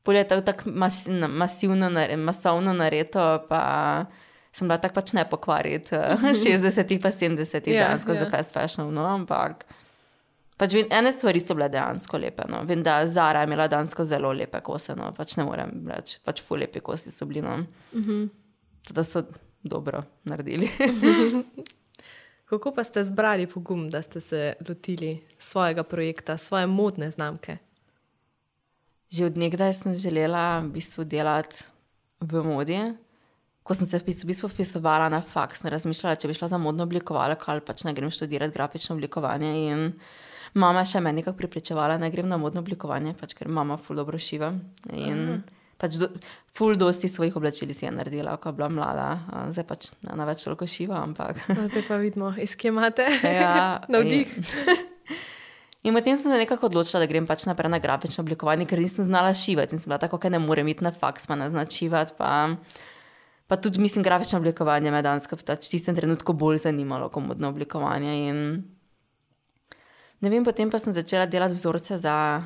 bolje 0.06 0.22
je 0.22 0.28
tako 0.28 0.42
tak 0.44 0.62
mas, 0.66 1.02
na- 1.06 1.28
masivno, 1.28 1.90
nare- 1.90 2.16
masovno 2.18 2.72
nareto, 2.74 3.20
pa 3.50 4.06
sem 4.54 4.70
bila 4.70 4.78
tako 4.80 4.96
pač 4.96 5.12
ne 5.14 5.26
pokvariti 5.28 5.92
eh, 5.98 6.16
60-ih 6.24 7.02
pa 7.04 7.12
70-ih 7.12 7.74
Ja, 7.74 7.90
dejansko 7.90 8.16
ja. 8.16 8.24
za 8.24 8.30
fast 8.32 8.56
fashion, 8.56 8.94
no, 8.94 9.04
ampak. 9.06 9.66
Pač 10.58 10.74
vem, 10.74 10.88
ene 10.90 11.12
stvari 11.12 11.40
so 11.40 11.54
bile 11.54 11.68
dejansko 11.70 12.18
lepe. 12.18 12.44
No. 12.50 12.64
Vem, 12.66 12.82
da 12.84 13.06
Zara 13.08 13.40
je 13.40 13.48
imela 13.48 13.68
dejansko 13.68 14.06
zelo 14.06 14.32
lepe 14.34 14.60
kose, 14.62 14.96
no. 14.96 15.12
pač 15.14 15.36
ne 15.38 15.44
morem 15.44 15.88
reči, 15.88 16.20
pač 16.26 16.42
fu 16.42 16.56
lepi 16.56 16.80
kosi 16.80 17.12
so 17.12 17.26
bili. 17.26 17.42
No. 17.42 17.56
Uh 17.92 18.00
Mhm. 18.00 18.12
-huh. 18.12 18.30
Da 18.90 19.04
so 19.04 19.24
dobro 19.64 20.04
naredili. 20.24 20.70
Kako 22.46 22.72
pa 22.72 22.84
ste 22.84 23.04
zbrali 23.04 23.48
pogum, 23.48 23.90
da 23.90 24.02
ste 24.02 24.22
se 24.22 24.54
lotili 24.62 25.18
svojega 25.38 25.84
projekta, 25.84 26.38
svoje 26.38 26.68
modne 26.68 27.12
znamke? 27.12 27.58
Že 29.10 29.26
od 29.26 29.38
nekdaj 29.38 29.74
sem 29.74 29.96
želela 29.96 30.60
v 30.60 30.70
bistvu 30.70 31.04
delati 31.04 31.64
v 32.22 32.44
modi. 32.44 32.80
Ko 33.64 33.74
sem 33.74 33.88
se 33.88 34.00
v 34.00 34.04
bistvu- 34.04 34.24
v 34.24 34.28
bistvu 34.28 34.48
vpisovala 34.48 35.10
na 35.10 35.22
faks, 35.22 35.60
sem 35.60 35.72
razmišljala, 35.72 36.16
če 36.16 36.28
bi 36.28 36.34
šla 36.34 36.48
za 36.48 36.58
modno 36.58 36.84
oblikovalko 36.84 37.52
ali 37.52 37.62
pač 37.62 37.84
ne 37.84 37.94
grem 37.94 38.12
študirati 38.12 38.54
grafično 38.54 38.96
oblikovanje. 38.96 39.52
In 39.68 39.94
mama 40.54 40.86
še 40.86 41.02
me 41.02 41.14
nekako 41.14 41.38
pripričevala, 41.38 41.98
da 41.98 42.10
grem 42.10 42.28
na 42.30 42.38
modno 42.38 42.64
oblikovanje, 42.64 43.16
pač 43.20 43.34
ker 43.38 43.48
mama 43.48 43.78
ful 43.78 44.00
dobro 44.00 44.20
šiva. 44.22 44.54
In 44.94 45.44
pač 45.78 45.98
do, 46.02 46.10
ful 46.58 46.76
dosti 46.78 47.10
svojih 47.10 47.36
oblačil 47.38 47.70
si 47.74 47.86
je 47.86 47.92
naredila, 47.94 48.38
ko 48.42 48.50
je 48.50 48.58
bila 48.58 48.70
mlada. 48.70 49.08
Zdaj 49.54 49.66
pač 49.70 49.90
ne 50.02 50.18
na 50.18 50.26
več 50.26 50.44
toliko 50.46 50.68
šiva, 50.70 51.02
ampak. 51.06 51.44
No, 51.54 51.68
zdaj 51.70 51.86
pa 51.88 52.02
vidimo, 52.02 52.34
iz 52.42 52.58
kje 52.58 52.74
imate 52.74 53.06
Ja, 53.24 53.80
navdih. 53.94 54.34
In 55.86 55.96
potem 55.96 56.18
sem 56.18 56.32
se 56.32 56.38
nekako 56.42 56.68
odločila, 56.68 57.00
da 57.04 57.08
grem 57.08 57.28
pač 57.30 57.46
naprej 57.48 57.72
na 57.72 57.80
grafično 57.80 58.26
oblikovanje, 58.26 58.66
ker 58.68 58.82
nisem 58.82 59.06
znala 59.08 59.32
šivati 59.38 59.78
in 59.78 59.80
sem 59.80 59.92
bila 59.92 60.02
tako, 60.02 60.18
da 60.20 60.34
ne 60.34 60.42
morem 60.42 60.68
iti 60.68 60.84
na 60.84 60.92
faks, 60.92 61.30
pa 61.30 61.38
ne 61.38 61.48
znati 61.48 61.78
šivati. 61.78 62.18
Pa, 62.18 62.58
pa 63.48 63.56
tudi, 63.62 63.80
mislim, 63.80 64.04
grafično 64.04 64.42
oblikovanje 64.42 64.92
me 64.92 65.04
danes 65.06 65.30
v 65.30 65.38
tistem 65.46 65.96
trenutku 65.96 66.34
bolj 66.34 66.66
zanimalo 66.66 67.08
kot 67.14 67.24
modno 67.24 67.54
oblikovanje. 67.54 68.18
In 68.28 68.42
ne 70.22 70.30
vem, 70.30 70.44
potem 70.44 70.70
pa 70.70 70.80
sem 70.80 70.94
začela 70.94 71.26
delati 71.26 71.54
vzorce 71.54 71.98
za 71.98 72.44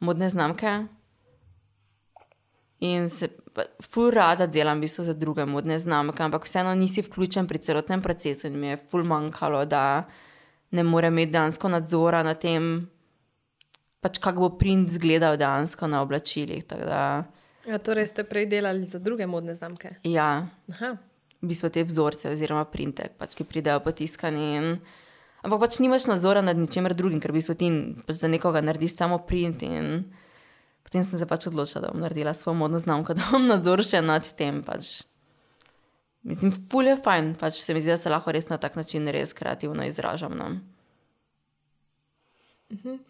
modne 0.00 0.30
znamke. 0.30 0.86
In 2.80 3.08
se 3.12 3.28
ful 3.84 4.10
rada 4.10 4.46
delam 4.46 4.78
v 4.78 4.86
bistvu 4.86 5.04
za 5.04 5.12
druge 5.14 5.44
modne 5.44 5.76
znamke, 5.78 6.22
ampak 6.22 6.46
vseeno 6.48 6.74
nisi 6.74 7.02
vključen 7.02 7.46
pri 7.46 7.58
celotnem 7.58 8.02
procesu 8.02 8.46
in 8.46 8.56
mi 8.60 8.66
je 8.72 8.78
ful 8.90 9.04
manjkalo, 9.04 9.64
da 9.64 10.04
ne 10.70 10.82
morem 10.82 11.12
imeti 11.12 11.32
dejansko 11.32 11.68
nadzora 11.68 12.22
na 12.22 12.34
tem, 12.34 12.88
pač 14.00 14.18
kako 14.18 14.40
bo 14.40 14.50
print 14.56 14.88
izgledal 14.88 15.36
dejansko 15.36 15.86
na 15.86 16.00
oblačilih. 16.02 16.64
Da, 16.66 17.24
Ja, 17.68 17.76
torej 17.78 18.06
ste 18.08 18.24
prej 18.24 18.46
delali 18.48 18.86
za 18.88 18.98
druge 18.98 19.26
modne 19.26 19.54
znamke. 19.54 19.90
ja, 20.02 20.48
Aha. 20.72 20.96
v 21.42 21.46
bistvu 21.48 21.68
te 21.68 21.84
vzorce 21.84 22.30
oziroma 22.32 22.64
printe, 22.64 23.10
pač, 23.18 23.34
ki 23.36 23.44
pridejo 23.44 23.80
potiskani. 23.84 24.46
In, 24.56 24.78
ampak 25.42 25.60
pač 25.66 25.78
nimaš 25.82 26.06
nadzora 26.10 26.42
nad 26.42 26.58
ničemer 26.58 26.94
drugim, 26.94 27.20
ker 27.20 27.32
v 27.32 27.40
bistvu 27.40 27.54
ti 27.58 27.70
pač 28.06 28.22
za 28.22 28.28
nekoga 28.28 28.62
narediš 28.64 28.96
samo 28.96 29.20
print. 29.24 29.62
In 29.62 30.08
potem 30.84 31.04
sem 31.04 31.18
se 31.20 31.26
pač 31.28 31.48
odločila, 31.50 31.86
da 31.86 31.92
bom 31.92 32.02
naredila 32.02 32.34
svojo 32.34 32.58
modno 32.58 32.78
znamko, 32.82 33.14
da 33.18 33.28
bom 33.32 33.46
nadzor 33.50 33.84
še 33.84 34.02
nad 34.04 34.26
tem. 34.36 34.62
Pač. 34.66 35.02
Mislim, 36.22 36.52
ful 36.52 36.90
je 36.90 36.98
fajn, 37.00 37.34
pač 37.40 37.62
se 37.64 37.74
mi 37.74 37.80
zdi, 37.80 37.94
da 37.94 38.00
se 38.00 38.12
lahko 38.12 38.32
res 38.32 38.50
na 38.52 38.60
tak 38.60 38.76
način 38.76 39.08
res 39.08 39.32
kreativno 39.32 39.86
izražam. 39.88 40.36
No. 40.36 40.52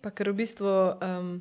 Pa 0.01 0.13
ker 0.15 0.31
v 0.31 0.39
bistvu 0.41 0.71
um, 0.95 1.41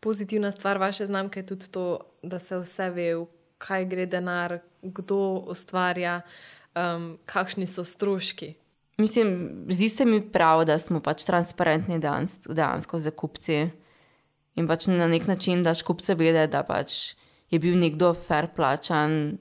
pozitivna 0.00 0.52
stvar 0.54 0.78
vaše 0.78 1.06
znamke 1.06 1.42
je 1.42 1.46
tudi 1.46 1.68
to, 1.68 2.06
da 2.22 2.38
se 2.38 2.58
vse 2.62 2.90
ve, 2.94 3.08
v 3.18 3.26
kaj 3.58 3.84
gre 3.88 4.06
denar, 4.06 4.60
kdo 4.82 5.42
ustvarja, 5.50 6.20
um, 6.76 7.18
kakšni 7.26 7.66
so 7.66 7.84
stroški. 7.84 8.54
Mislim, 8.96 9.50
zdi 9.68 9.88
se 9.88 10.04
mi 10.04 10.20
prav, 10.32 10.64
da 10.64 10.78
smo 10.78 11.00
pač 11.00 11.24
transparentni 11.24 11.98
dejansko 12.00 12.98
za 12.98 13.10
kupci. 13.10 13.66
In 14.56 14.68
pač 14.68 14.86
na 14.88 15.08
nek 15.08 15.26
način, 15.28 15.62
da 15.62 15.74
kupce 15.84 16.14
vede, 16.16 16.46
da 16.48 16.62
pač 16.64 17.14
je 17.50 17.58
bil 17.60 17.76
nekdo 17.78 18.14
fair 18.14 18.48
plačan 18.56 19.36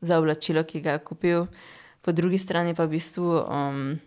za 0.00 0.18
oblačilo, 0.18 0.64
ki 0.64 0.82
ga 0.82 0.96
je 0.96 1.04
kupil, 1.04 1.46
po 2.02 2.12
drugi 2.12 2.38
strani 2.38 2.74
pa 2.74 2.84
v 2.84 2.98
bistvu. 2.98 3.44
Um, 3.46 3.98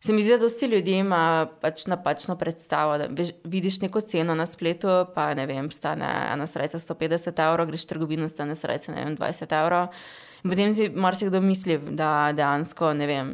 Se 0.00 0.12
mi 0.12 0.22
zdi, 0.22 0.38
da 0.40 0.48
vsi 0.48 0.66
ljudje 0.66 0.98
imajo 0.98 1.46
pač 1.60 1.84
napačno 1.86 2.36
predstavo. 2.40 2.96
Vidiš 3.44 3.80
neko 3.80 4.00
ceno 4.00 4.34
na 4.34 4.46
spletu, 4.46 4.88
pa 5.14 5.34
ne 5.34 5.44
vem, 5.46 5.68
stane 5.70 6.08
ena 6.32 6.46
srca 6.46 6.78
150 6.78 7.42
evrov, 7.44 7.68
greš 7.68 7.84
v 7.84 7.88
trgovino, 7.92 8.28
stane 8.28 8.56
srca 8.56 8.94
20 8.96 9.52
evrov. 9.60 9.92
In 10.44 10.50
potem 10.50 10.74
si 10.74 10.88
marsikdo 10.88 11.40
misli, 11.44 11.78
da 11.96 12.32
dejansko 12.36 12.92
ne 12.96 13.08
vem. 13.10 13.32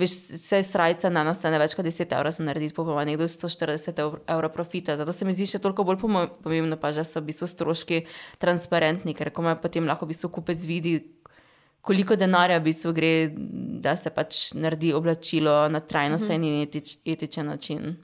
Veš, 0.00 0.14
vse 0.32 0.62
srca 0.64 1.10
na 1.12 1.26
nas 1.26 1.36
stane 1.42 1.58
več 1.60 1.74
kot 1.76 1.84
10 1.84 2.14
evrov, 2.16 2.32
so 2.32 2.44
narediti 2.46 2.72
pa 2.72 2.84
pa 2.86 3.04
nekdo 3.04 3.28
140 3.28 4.00
evrov 4.32 4.52
profita. 4.54 4.96
Zato 4.96 5.12
se 5.12 5.28
mi 5.28 5.34
zdi 5.36 5.50
še 5.50 5.60
toliko 5.60 5.84
bolj 5.84 6.00
pomembno, 6.00 6.78
pa 6.80 6.92
že 6.96 7.04
so 7.04 7.20
v 7.20 7.28
bistvu 7.28 7.50
stroški 7.50 8.04
transparentni, 8.40 9.12
ker 9.12 9.28
ko 9.30 9.44
me 9.44 9.56
potem 9.60 9.84
lahko 9.84 10.08
v 10.08 10.14
bistvu 10.14 10.32
kupec 10.40 10.64
vidi 10.64 11.00
koliko 11.80 12.16
denarja 12.16 12.58
v 12.58 12.64
bistvu 12.64 12.92
gre, 12.92 13.12
da 13.80 13.96
se 13.96 14.10
pač 14.10 14.52
naredi 14.54 14.92
oblačilo 14.92 15.68
na 15.68 15.80
trajnosten 15.80 16.44
in 16.44 16.62
etič, 16.62 16.98
etičen 17.04 17.46
način. 17.46 17.94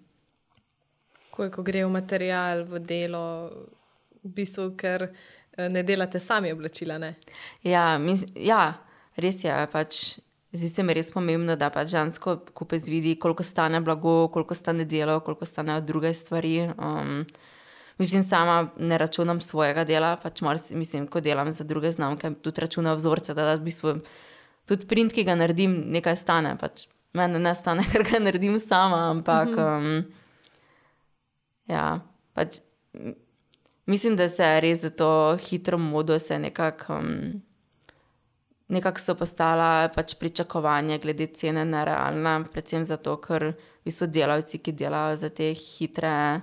Koliko 1.31 1.63
gre 1.63 1.85
v 1.85 1.93
material, 1.93 2.65
v 2.65 2.81
delo, 2.81 3.25
v 4.25 4.33
bistvu, 4.39 4.71
ker 4.81 5.11
ne 5.57 5.83
delate 5.83 6.21
sami 6.21 6.53
oblačila. 6.53 6.99
Ne? 6.99 7.15
Ja, 7.65 7.99
mis, 7.99 8.25
ja, 8.35 8.75
res 9.17 9.45
je. 9.45 9.57
Pač, 9.73 10.05
Zdi 10.57 10.69
se 10.73 10.83
mi 10.87 10.95
res 10.97 11.11
pomembno, 11.13 11.53
da 11.59 11.69
pač 11.75 11.91
žensko 11.93 12.39
kupec 12.57 12.87
vidi, 12.89 13.17
koliko 13.21 13.45
stane 13.45 13.81
blago, 13.85 14.31
koliko 14.33 14.55
stane 14.57 14.87
delo, 14.89 15.19
koliko 15.21 15.45
stanejo 15.45 15.83
druge 15.85 16.15
stvari. 16.15 16.71
Um, 16.79 17.27
Mislim, 17.99 18.23
sama 18.23 18.69
ne 18.77 18.99
računam 18.99 19.41
svojega 19.41 19.85
dela, 19.89 20.17
pač 20.21 20.43
mars, 20.45 20.71
mislim, 20.71 21.07
ko 21.09 21.21
delam 21.21 21.49
za 21.53 21.65
druge 21.65 21.93
znamke, 21.93 22.31
tudi 22.45 22.61
računam 22.61 22.97
vzorce, 22.97 23.35
da, 23.35 23.45
da 23.45 23.55
v 23.57 23.65
bistvu 23.65 23.95
tudi 24.69 24.87
print, 24.87 25.15
ki 25.17 25.25
ga 25.25 25.35
naredim, 25.35 25.79
nekaj 25.95 26.17
stane. 26.21 26.53
Pač 26.61 26.85
mene 27.17 27.41
ne 27.41 27.55
stane, 27.57 27.87
ker 27.93 28.05
ga 28.05 28.21
naredim 28.21 28.59
sama, 28.61 29.07
ampak 29.15 29.49
um, 29.57 29.89
ja, 31.73 31.87
pač, 32.37 32.61
mislim, 33.87 34.17
da 34.17 34.29
se 34.29 34.45
je 34.45 34.61
res 34.61 34.81
za 34.81 34.91
to 34.91 35.37
hitro 35.37 35.79
modo 35.79 36.19
se 36.19 36.39
nekako. 36.39 36.95
Um, 36.99 37.43
Nekako 38.69 38.99
so 38.99 39.15
postala 39.15 39.89
pač 39.95 40.17
pričakovanja 40.19 40.99
glede 40.99 41.29
cene 41.39 41.63
nerealna, 41.65 42.41
predvsem 42.51 42.83
zato, 42.85 43.13
ker 43.23 43.53
so 43.87 44.09
delavci, 44.11 44.59
ki 44.59 44.73
delajo 44.75 45.17
za 45.17 45.29
te 45.31 45.53
hitre 45.55 46.43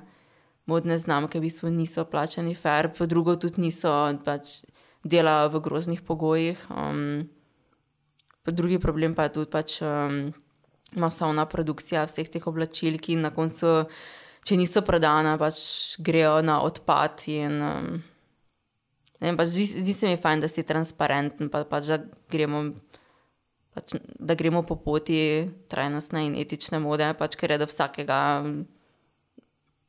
modne 0.66 0.98
znamke 0.98 1.42
niso 1.64 2.06
plačani 2.06 2.56
fair, 2.56 2.90
pa 2.98 3.06
drugo 3.06 3.36
tudi 3.36 3.62
niso 3.62 3.92
pač 4.24 4.64
delajo 5.04 5.50
v 5.50 5.60
groznih 5.60 6.02
pogojih. 6.02 6.58
Um, 6.70 7.28
pa 8.44 8.52
drugi 8.52 8.80
problem 8.80 9.16
pa 9.16 9.24
je 9.24 9.34
tudi 9.34 9.52
pač 9.52 9.82
um, 9.82 10.32
masovna 10.96 11.46
produkcija 11.46 12.06
vseh 12.06 12.30
teh 12.30 12.48
oblačil, 12.48 12.98
ki 13.00 13.16
na 13.16 13.34
koncu, 13.36 13.84
če 14.44 14.58
niso 14.60 14.84
prodana, 14.86 15.36
pač 15.40 15.60
grejo 16.04 16.42
na 16.46 16.60
odpad. 16.66 17.26
In, 17.32 17.60
um, 17.64 18.02
vem, 19.24 19.40
pač 19.40 19.54
zdi, 19.56 19.68
zdi 19.84 19.96
se 19.96 20.12
mi 20.12 20.20
fajn, 20.20 20.44
da 20.44 20.52
si 20.52 20.66
transparenten, 20.68 21.52
pa, 21.54 21.64
pač, 21.70 21.92
da, 21.94 22.00
gremo, 22.32 22.66
pač, 23.76 23.98
da 24.20 24.38
gremo 24.40 24.64
po 24.68 24.78
poti 24.84 25.20
trajnostne 25.72 26.26
in 26.28 26.38
etične 26.40 26.82
mode, 26.84 27.08
pač, 27.20 27.40
ker 27.40 27.56
je 27.56 27.62
do 27.64 27.70
vsakega. 27.72 28.22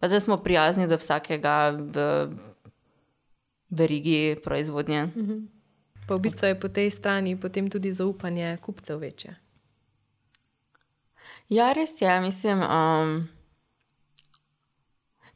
Pa 0.02 0.10
da 0.10 0.20
smo 0.20 0.36
prijazni 0.42 0.86
do 0.90 0.98
vsakega 1.00 1.72
v 1.74 2.08
verigi 3.74 4.36
proizvodnje. 4.44 5.06
Mhm. 5.16 5.38
Pa 6.04 6.20
v 6.20 6.28
bistvu 6.28 6.52
je 6.52 6.60
po 6.60 6.68
tej 6.68 6.92
strani 6.92 7.32
potem 7.40 7.70
tudi 7.72 7.88
zaupanje 7.88 8.58
kupcev 8.60 9.00
večje. 9.00 9.40
Ja, 11.48 11.72
res 11.72 11.96
je. 12.00 12.20
Mislim, 12.20 12.60
um, 12.60 13.28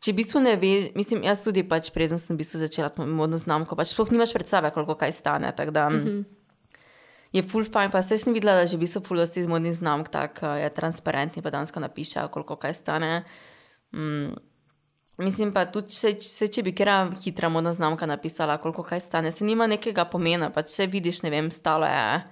če 0.00 0.12
v 0.12 0.16
bistvu 0.20 0.40
ne 0.40 0.56
veš, 0.56 0.90
mislim, 0.98 1.22
jaz 1.26 1.42
tudi, 1.44 1.64
pač, 1.66 1.90
preden 1.94 2.20
sem 2.22 2.37
v 2.37 2.42
bistvu 2.42 2.62
začela 2.62 2.90
modno 3.06 3.38
znamko, 3.40 3.76
pač 3.78 3.94
sploh 3.94 4.11
nimaš 4.14 4.34
predstave, 4.37 4.70
koliko 4.74 4.94
kaj 4.98 5.12
stane. 5.12 5.52
Da, 5.52 5.88
mm 5.88 6.04
-hmm. 6.04 6.24
Je 7.32 7.42
full 7.42 7.64
fine, 7.64 7.90
pa 7.92 8.02
sem 8.02 8.32
videla, 8.32 8.54
da 8.54 8.66
že 8.66 8.76
v 8.76 8.80
bistvu 8.80 9.02
full 9.04 9.20
dosti 9.20 9.46
modnih 9.46 9.74
znamk 9.74 10.08
tako 10.08 10.46
je 10.46 10.70
transparentni, 10.70 11.42
pa 11.42 11.50
dansko 11.50 11.80
napiše, 11.80 12.28
koliko 12.30 12.56
kaj 12.56 12.74
stane. 12.74 13.24
Mm. 13.92 14.32
Mislim 15.18 15.52
pa 15.52 15.66
tudi, 15.66 15.90
se, 15.90 16.14
se, 16.22 16.46
če 16.48 16.62
bi 16.62 16.72
kera 16.72 17.11
hitra 17.24 17.48
modna 17.48 17.72
znamka 17.72 18.06
napisala, 18.06 18.56
koliko 18.62 18.82
kaj 18.82 19.00
stane, 19.00 19.30
se 19.30 19.44
nima 19.44 19.66
nekega 19.66 20.04
pomena, 20.04 20.50
pa 20.50 20.62
če 20.62 20.87
vidiš, 20.87 21.22
ne 21.22 21.30
vem, 21.30 21.50
stalo 21.50 21.87
je, 21.87 22.22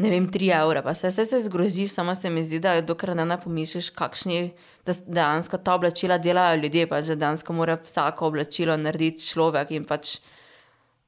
ne 0.00 0.10
vem, 0.10 0.26
tri 0.32 0.48
evra, 0.54 0.82
pa 0.82 0.94
se, 0.94 1.10
se, 1.10 1.24
se 1.28 1.40
zgroziš, 1.44 1.92
samo 1.92 2.14
se 2.14 2.30
mi 2.30 2.44
zdi, 2.44 2.60
da 2.60 2.80
dokler 2.80 3.14
ne 3.16 3.36
pomisliš, 3.40 3.90
kakšni 3.96 4.52
da 4.86 4.94
dejansko 5.06 5.58
ta 5.60 5.74
oblačila 5.76 6.18
delajo 6.18 6.60
ljudje, 6.62 6.86
pa 6.88 7.02
že 7.02 7.16
dejansko 7.20 7.52
mora 7.52 7.76
vsako 7.84 8.30
oblačilo 8.32 8.76
narediti 8.76 9.26
človek 9.26 9.74
in 9.76 9.84
pač, 9.84 10.18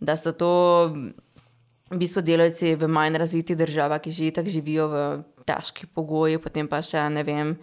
da 0.00 0.16
so 0.16 0.32
to 0.32 0.50
v 1.92 2.00
bistvu 2.00 2.22
delavci 2.24 2.74
v 2.76 2.88
manj 2.88 3.16
razvitih 3.20 3.56
državah, 3.56 4.00
ki 4.00 4.12
že 4.12 4.32
tako 4.32 4.52
živijo 4.52 4.88
v 4.88 5.04
težkih 5.46 5.88
pogojih, 5.94 6.40
potem 6.40 6.68
pa 6.68 6.82
še, 6.84 7.02
ne 7.12 7.24
vem, 7.24 7.56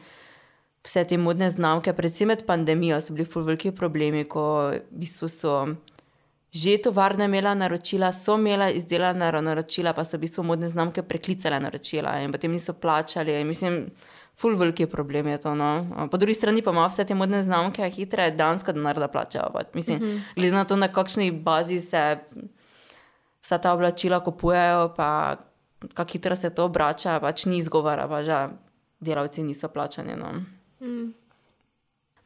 vse 0.85 1.03
te 1.05 1.17
modne 1.17 1.49
znamke, 1.49 1.93
predvsem 1.93 2.29
med 2.29 2.45
pandemijo, 2.47 2.99
so 3.01 3.13
bili 3.13 3.27
veliki 3.35 3.71
problemi, 3.71 4.25
ko 4.25 4.73
v 4.73 4.81
bistvu 5.01 5.29
so 5.29 5.55
že 6.51 6.77
tovarne 6.81 7.25
imela 7.25 7.53
naročila, 7.53 8.13
so 8.13 8.35
imela 8.35 8.69
izdelana 8.69 9.31
naročila, 9.41 9.93
pa 9.93 10.03
so 10.03 10.17
v 10.17 10.25
bistvu 10.25 10.43
modne 10.43 10.67
znamke 10.67 11.03
preklicale 11.03 11.59
naročila 11.59 12.19
in 12.21 12.31
potem 12.31 12.51
niso 12.51 12.73
plačali. 12.73 13.43
Mislim, 13.43 13.91
ful 14.39 14.55
veliki 14.57 14.87
problem 14.87 15.27
je 15.27 15.37
to. 15.37 15.55
No. 15.55 16.07
Po 16.11 16.17
drugi 16.17 16.33
strani 16.33 16.61
pa 16.61 16.71
ima 16.71 16.87
vse 16.87 17.05
te 17.05 17.15
modne 17.15 17.41
znamke 17.43 17.89
hitre, 17.89 18.31
danska 18.31 18.71
denar, 18.71 18.99
da 18.99 19.07
plačajo. 19.07 19.51
Mislim, 19.73 19.97
mm 19.97 20.01
-hmm. 20.03 20.21
glede 20.35 20.55
na 20.55 20.65
to, 20.65 20.75
na 20.75 20.87
kakšni 20.87 21.31
bazi 21.31 21.79
se 21.79 22.17
vsa 23.41 23.57
ta 23.57 23.73
oblačila 23.73 24.23
kupujejo, 24.23 24.93
pa 24.97 25.37
kako 25.93 26.11
hitro 26.11 26.35
se 26.35 26.49
to 26.49 26.65
obrača, 26.65 27.19
pač 27.19 27.45
ni 27.45 27.57
izgovora, 27.57 28.07
pa 28.07 28.23
že 28.23 28.47
delavci 28.99 29.43
niso 29.43 29.67
plačani. 29.67 30.15
No. 30.15 30.31
Mm. 30.81 31.13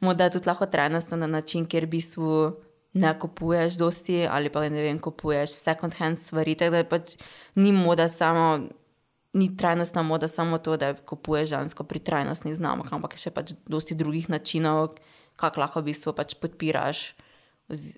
Moda 0.00 0.24
je 0.24 0.30
tudi 0.30 0.48
lahko 0.48 0.66
trajnostna 0.66 1.16
na 1.16 1.26
način, 1.26 1.66
ker 1.66 1.84
v 1.84 1.88
bistvu 1.88 2.56
ne 2.94 3.10
kupuješ 3.18 3.76
dosti 3.78 4.26
ali 4.30 4.50
pa 4.50 4.68
ne 4.68 4.82
vem, 4.82 4.98
kupuješ 4.98 5.50
second 5.50 5.94
hand 5.98 6.18
stvari. 6.18 6.54
Tako 6.54 6.76
da 6.76 6.84
pač 6.84 7.16
ni 7.54 7.72
moda 7.72 8.08
samo, 8.08 8.68
ni 9.34 9.50
trajnostna 9.56 10.02
moda 10.02 10.28
samo 10.28 10.58
to, 10.58 10.76
da 10.76 10.94
kupuješ 10.94 11.48
žensko 11.48 11.84
pri 11.84 11.98
trajnostnih 11.98 12.54
znamkah, 12.54 12.92
ampak 12.94 13.18
še 13.18 13.34
pač 13.34 13.56
dosti 13.66 13.98
drugih 13.98 14.30
načinov, 14.30 14.94
kako 15.36 15.60
lahko 15.60 15.82
v 15.82 15.90
bistvu 15.90 16.14
pač 16.14 16.36
podpiraš, 16.38 17.12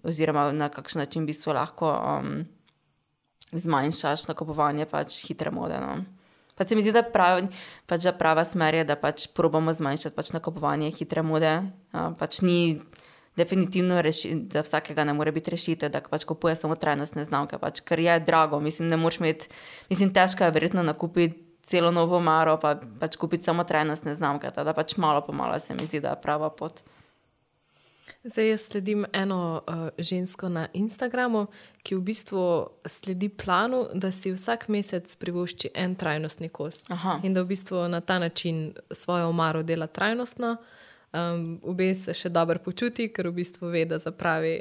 oziroma 0.07 0.49
na 0.57 0.71
kakšen 0.73 1.05
način 1.05 1.27
v 1.27 1.35
bistvu 1.35 1.53
lahko 1.53 1.93
um, 1.93 2.47
zmanjšaš 3.53 4.29
nakupovanje 4.31 4.87
pač 4.89 5.21
hitre 5.29 5.53
mode. 5.53 5.77
No. 5.81 6.01
Pa 6.57 6.65
se 6.65 6.77
mi 6.77 6.81
zdi, 6.81 6.93
da 6.97 7.03
prav, 7.05 7.45
pač 7.85 8.07
prava 8.19 8.45
smer 8.49 8.81
je, 8.81 8.85
da 8.89 8.97
pač 8.97 9.29
probamo 9.37 9.75
zmanjšati 9.77 10.17
pač 10.17 10.33
nakupovanje 10.33 10.89
hitre 10.97 11.21
mode. 11.23 11.53
Pač 11.93 12.41
ni 12.41 12.81
definitivno 13.37 14.03
rešitev, 14.03 14.43
da 14.53 14.63
vsakega 14.65 15.05
ne 15.05 15.13
more 15.13 15.33
biti 15.33 15.51
rešitev, 15.51 15.91
da 15.93 16.01
pač 16.01 16.25
kupuje 16.25 16.57
samo 16.57 16.75
trajnostne 16.75 17.25
znamke, 17.25 17.59
pač, 17.61 17.81
ker 17.85 18.01
je 18.01 18.21
drago. 18.21 18.61
Mislim, 18.61 18.89
ne 18.89 18.97
moreš 18.97 19.21
imeti, 19.21 19.49
mislim, 19.91 20.13
težko 20.15 20.45
je 20.45 20.57
verjetno 20.57 20.83
nakupiti 20.83 21.43
celo 21.67 21.91
novo 21.91 22.21
maro, 22.21 22.57
pa 22.63 22.77
pač 23.01 23.17
kupiti 23.17 23.45
samo 23.45 23.65
trajnostne 23.65 24.15
znamke. 24.15 24.51
Da 24.57 24.73
pač 24.73 24.97
malo 24.97 25.25
po 25.27 25.33
malo 25.33 25.59
se 25.59 25.75
mi 25.75 25.87
zdi, 25.87 26.01
da 26.01 26.15
je 26.15 26.23
prava 26.23 26.51
pot. 26.51 26.83
Zdaj 28.27 28.49
jaz 28.49 28.61
sledim 28.61 29.05
eno 29.13 29.63
uh, 29.67 29.89
žensko 29.99 30.49
na 30.49 30.67
Instagramu, 30.73 31.47
ki 31.83 31.95
v 31.95 32.03
bistvu 32.09 32.45
sledi 32.87 33.29
planu, 33.29 33.85
da 33.95 34.11
si 34.13 34.33
vsak 34.35 34.67
mesec 34.69 35.15
privošči 35.17 35.71
en 35.75 35.95
trajnostni 35.95 36.49
kos. 36.49 36.83
Aha. 36.91 37.21
In 37.23 37.35
da 37.35 37.43
v 37.43 37.53
bistvu 37.55 37.85
na 37.89 38.01
ta 38.01 38.19
način 38.19 38.73
svojo 38.91 39.29
omaro 39.29 39.63
dela 39.63 39.87
trajnostno, 39.87 40.57
um, 41.17 41.75
bistvu 41.75 42.13
se 42.13 42.15
še 42.15 42.29
dobro 42.29 42.61
počuti, 42.63 43.09
ker 43.09 43.31
v 43.31 43.39
bistvu 43.41 43.73
ve, 43.73 43.85
da 43.89 43.99
zapravi 43.99 44.59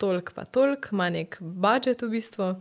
toliko 0.00 0.32
pa 0.34 0.44
toliko, 0.48 0.94
ima 0.96 1.10
nek 1.12 1.36
budžet 1.40 2.02
v 2.02 2.14
bistvu 2.16 2.54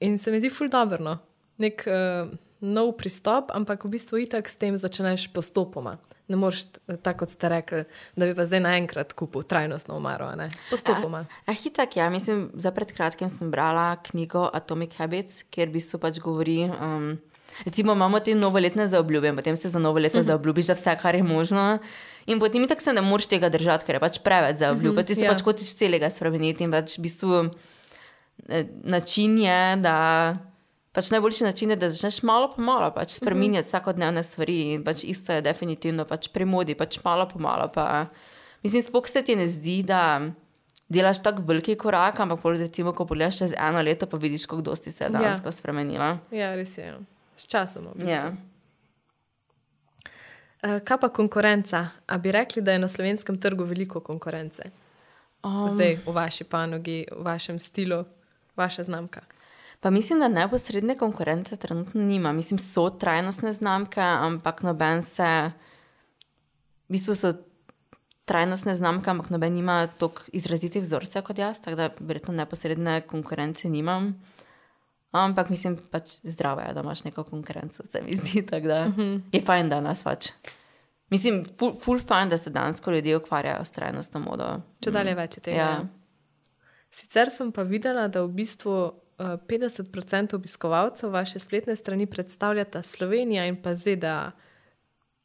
in 0.00 0.18
se 0.18 0.30
mi 0.30 0.40
zdi 0.40 0.50
ful 0.54 0.70
dobro. 0.70 1.02
No. 1.02 1.18
Nek, 1.58 1.82
uh, 1.90 2.30
nov 2.60 2.96
pristop, 2.96 3.52
ampak 3.52 3.84
v 3.84 3.96
bistvu 3.96 4.24
itak 4.24 4.48
s 4.48 4.56
tem 4.56 4.76
začneš 4.76 5.28
postopoma. 5.32 6.00
Ne 6.26 6.34
moreš, 6.34 6.66
t- 6.66 6.98
tako 6.98 7.22
kot 7.22 7.30
ste 7.36 7.46
rekli, 7.46 7.82
da 8.18 8.26
bi 8.26 8.34
pa 8.34 8.48
zdaj 8.48 8.62
naenkrat 8.64 9.14
kupil 9.14 9.46
trajnostno 9.46 9.94
omaro. 9.94 10.32
ne. 10.34 10.50
Postopoma. 10.70 11.26
A, 11.46 11.52
a 11.52 11.54
hitak, 11.54 11.96
ja, 11.96 12.10
mislim, 12.10 12.50
za 12.58 12.72
pred 12.74 12.90
kratkim 12.90 13.30
sem 13.30 13.50
brala 13.50 13.96
knjigo 14.02 14.48
Atomic 14.52 14.96
Habits, 14.98 15.44
kjer 15.50 15.70
v 15.70 15.78
bistvu 15.78 16.02
pač 16.02 16.18
govori. 16.18 16.66
Um, 16.66 17.20
recimo, 17.64 17.94
imamo 17.94 18.20
te 18.20 18.34
novoletne 18.34 18.88
zaobljube, 18.88 19.36
potem 19.36 19.56
se 19.56 19.70
za 19.70 19.78
novo 19.78 20.02
leto 20.02 20.22
zaobljubiš 20.28 20.72
za 20.72 20.74
vse, 20.74 20.96
kar 20.98 21.14
je 21.14 21.22
možno. 21.22 21.78
In 22.26 22.40
potem 22.42 22.66
tako 22.66 22.82
se 22.82 22.92
ne 22.92 23.02
moreš 23.06 23.28
tega 23.30 23.48
držati, 23.52 23.86
ker 23.86 23.98
je 23.98 24.02
pač 24.02 24.18
preveč 24.24 24.58
zaobljub. 24.62 24.98
Ti 25.06 25.14
se 25.14 25.26
ja. 25.26 25.32
pač 25.32 25.44
hočeš 25.46 25.76
celega 25.78 26.10
spremeniti 26.10 26.66
in 26.66 26.74
pač 26.74 26.96
v 26.98 27.04
bistvu 27.06 27.42
eh, 28.48 28.66
način 28.82 29.38
je, 29.38 29.60
da. 29.84 29.96
Pač 30.96 31.10
najboljši 31.12 31.44
način 31.44 31.70
je, 31.70 31.76
da 31.76 31.90
začneš 31.92 32.22
malo 32.24 32.48
po 32.54 32.62
malo 32.64 32.88
pač 32.94 33.18
spremenjati 33.18 33.68
vsakodnevne 33.68 34.22
stvari. 34.24 34.56
In 34.74 34.84
pač 34.84 35.04
isto 35.04 35.34
je 35.36 35.44
definitivno 35.44 36.06
pač 36.08 36.30
pri 36.32 36.48
modi, 36.48 36.74
pač 36.74 36.98
malo 37.04 37.28
po 37.28 37.38
malo. 37.38 37.68
Pa, 37.68 38.08
mislim, 38.64 38.82
sploh 38.82 39.08
se 39.12 39.22
ti 39.22 39.36
ne 39.36 39.44
zdi, 39.44 39.82
da 39.84 40.00
delaš 40.88 41.20
tako 41.22 41.44
veliki 41.46 41.76
korak, 41.76 42.20
ampak 42.24 42.40
recimo, 42.56 42.96
ko 42.96 43.04
pogledaš 43.06 43.42
čez 43.44 43.54
eno 43.60 43.82
leto, 43.84 44.08
pa 44.08 44.16
vidiš, 44.16 44.48
kako 44.48 44.62
dosti 44.72 44.90
se 44.90 45.04
je 45.04 45.10
dejansko 45.10 45.52
ja. 45.52 45.52
spremenilo. 45.52 46.10
Ja, 46.32 46.54
res 46.56 46.78
je. 46.78 46.86
ja. 46.86 46.98
S 47.36 47.46
časom. 47.46 47.92
V 47.92 48.00
bistvu. 48.00 48.32
Ja. 48.32 48.55
Eh, 50.62 50.80
Kaj 50.84 50.98
pa 51.00 51.08
konkurenca? 51.08 51.88
A 52.06 52.18
bi 52.18 52.32
rekli, 52.32 52.62
da 52.62 52.72
je 52.72 52.78
na 52.78 52.88
slovenskem 52.88 53.40
trgu 53.40 53.64
veliko 53.64 54.00
konkurence? 54.00 54.70
Um, 55.44 55.68
Zdaj 55.68 55.98
v 56.06 56.12
vaši 56.12 56.44
panogi, 56.44 57.06
v 57.12 57.24
vašem 57.24 57.58
stilu, 57.58 58.04
vaša 58.56 58.82
znamka. 58.82 59.20
Pa 59.80 59.90
mislim, 59.90 60.20
da 60.20 60.28
neposredne 60.28 60.96
konkurence 60.98 61.56
trenutno 61.56 62.02
nima. 62.02 62.32
Mislim, 62.32 62.58
so 62.58 62.88
trajnostne 62.90 63.52
znamke, 63.52 64.00
ampak 64.00 64.62
noben 64.62 65.02
se, 65.02 65.52
v 66.88 66.92
bistvu 66.96 67.14
so 67.14 67.32
trajnostne 68.24 68.74
znamke, 68.74 69.10
ampak 69.10 69.30
noben 69.30 69.54
nima 69.54 69.86
tako 69.86 70.22
izrazitih 70.32 70.82
vzorcev 70.82 71.22
kot 71.22 71.38
jaz, 71.38 71.60
tako 71.60 71.76
da 71.76 71.90
verjetno 72.00 72.34
neposredne 72.34 73.00
konkurence 73.06 73.68
nimam. 73.68 74.14
Ampak 75.24 75.50
mislim, 75.50 75.78
pač 75.90 76.18
zdravo 76.22 76.60
je, 76.60 76.72
da 76.74 76.80
imaš 76.80 77.04
neko 77.04 77.24
konkurenco, 77.24 77.82
se 77.88 78.02
mi 78.02 78.16
zdi. 78.16 78.46
Tako 78.46 78.66
da 78.66 78.86
uh 78.86 78.96
-huh. 78.96 79.20
je 79.32 79.40
fajn, 79.40 79.68
da 79.68 79.80
nas 79.80 80.02
pač. 80.02 80.28
Mislim, 81.10 81.44
ful, 81.58 81.74
ful 81.74 81.98
fajn, 81.98 82.28
da 82.28 82.38
se 82.38 82.50
danes 82.50 82.82
ljudje 82.86 83.16
ukvarjajo 83.16 83.64
s 83.64 83.72
trajnostno 83.72 84.20
modo. 84.20 84.60
Če 84.80 84.90
dalje 84.90 85.14
več 85.14 85.38
tega. 85.42 85.56
Ja. 85.56 85.88
Sicer 86.90 87.30
sem 87.30 87.52
pa 87.52 87.62
videla, 87.62 88.08
da 88.08 88.22
v 88.22 88.28
bistvu 88.28 88.72
uh, 89.18 89.36
50% 89.48 90.34
obiskovalcev 90.34 91.10
vaše 91.10 91.38
spletne 91.38 91.76
strani 91.76 92.06
predstavljata 92.06 92.82
Slovenija 92.82 93.46
in 93.46 93.62
pa 93.62 93.74
ZDA. 93.74 94.32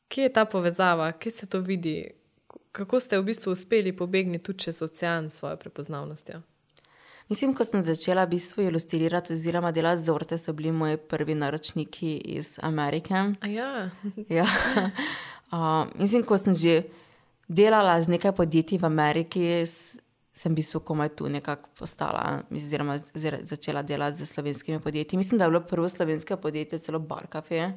Kje 0.08 0.24
je 0.24 0.34
ta 0.34 0.46
povezava, 0.46 1.12
kje 1.12 1.32
se 1.32 1.50
to 1.50 1.60
vidi, 1.60 2.12
kako 2.72 3.00
ste 3.00 3.20
v 3.20 3.24
bistvu 3.24 3.52
uspeli 3.52 3.96
pobegniti 3.96 4.44
tudi 4.44 4.60
čez 4.60 4.82
ocean 4.82 5.30
s 5.30 5.40
svojo 5.40 5.58
prepoznavnostjo? 5.58 6.42
Mislim, 7.30 7.54
ko 7.56 7.66
sem 7.66 7.84
začela 7.84 8.26
v 8.26 8.36
bistvu 8.36 8.64
ilustrirati 8.64 9.34
oziroma 9.34 9.72
delati 9.72 10.02
vzorce, 10.02 10.38
so 10.38 10.54
bili 10.54 10.72
moji 10.72 10.98
prvi 10.98 11.36
naročniki 11.36 12.18
iz 12.18 12.60
Amerike. 12.62 13.14
A 13.42 13.48
ja, 13.48 13.90
Ja. 14.30 14.48
Uh, 15.52 15.84
mislim, 16.00 16.24
ko 16.24 16.38
sem 16.40 16.56
že 16.56 16.84
delala 17.48 18.02
z 18.02 18.08
nekaj 18.08 18.32
podjetji 18.32 18.78
v 18.80 18.88
Ameriki, 18.88 19.68
sem 20.32 20.54
v 20.54 20.56
bistvu 20.56 20.80
komaj 20.80 21.10
tu 21.20 21.28
nekako 21.28 21.68
postala, 21.76 22.40
oziroma 22.48 22.96
začela 23.44 23.84
delati 23.84 24.24
z 24.24 24.26
slovenskimi 24.32 24.80
podjetji. 24.80 25.18
Mislim, 25.18 25.38
da 25.38 25.46
je 25.46 25.52
bilo 25.52 25.62
prvo 25.68 25.90
slovensko 25.90 26.38
podjetje 26.38 26.80
celo 26.80 27.00
Bar 27.00 27.28
Cafe. 27.28 27.74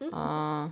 Uh, 0.00 0.68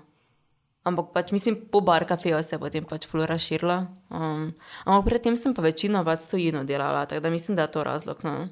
ampak 0.85 1.13
pač 1.15 1.33
mislim, 1.33 1.57
po 1.73 1.81
Bar 1.81 2.05
Cafeju 2.09 2.43
se 2.43 2.55
je 2.55 2.61
potem 2.61 2.85
pač 2.85 3.07
flu 3.09 3.27
razširilo. 3.27 3.79
Um, 4.11 4.53
ampak 4.85 5.09
predtem 5.09 5.37
sem 5.37 5.55
pa 5.57 5.65
večino 5.65 6.05
pač 6.05 6.29
stojino 6.29 6.65
delala, 6.65 7.07
tako 7.07 7.25
da 7.25 7.31
mislim, 7.31 7.57
da 7.57 7.67
je 7.67 7.73
to 7.73 7.85
razlog. 7.85 8.21
No. 8.25 8.49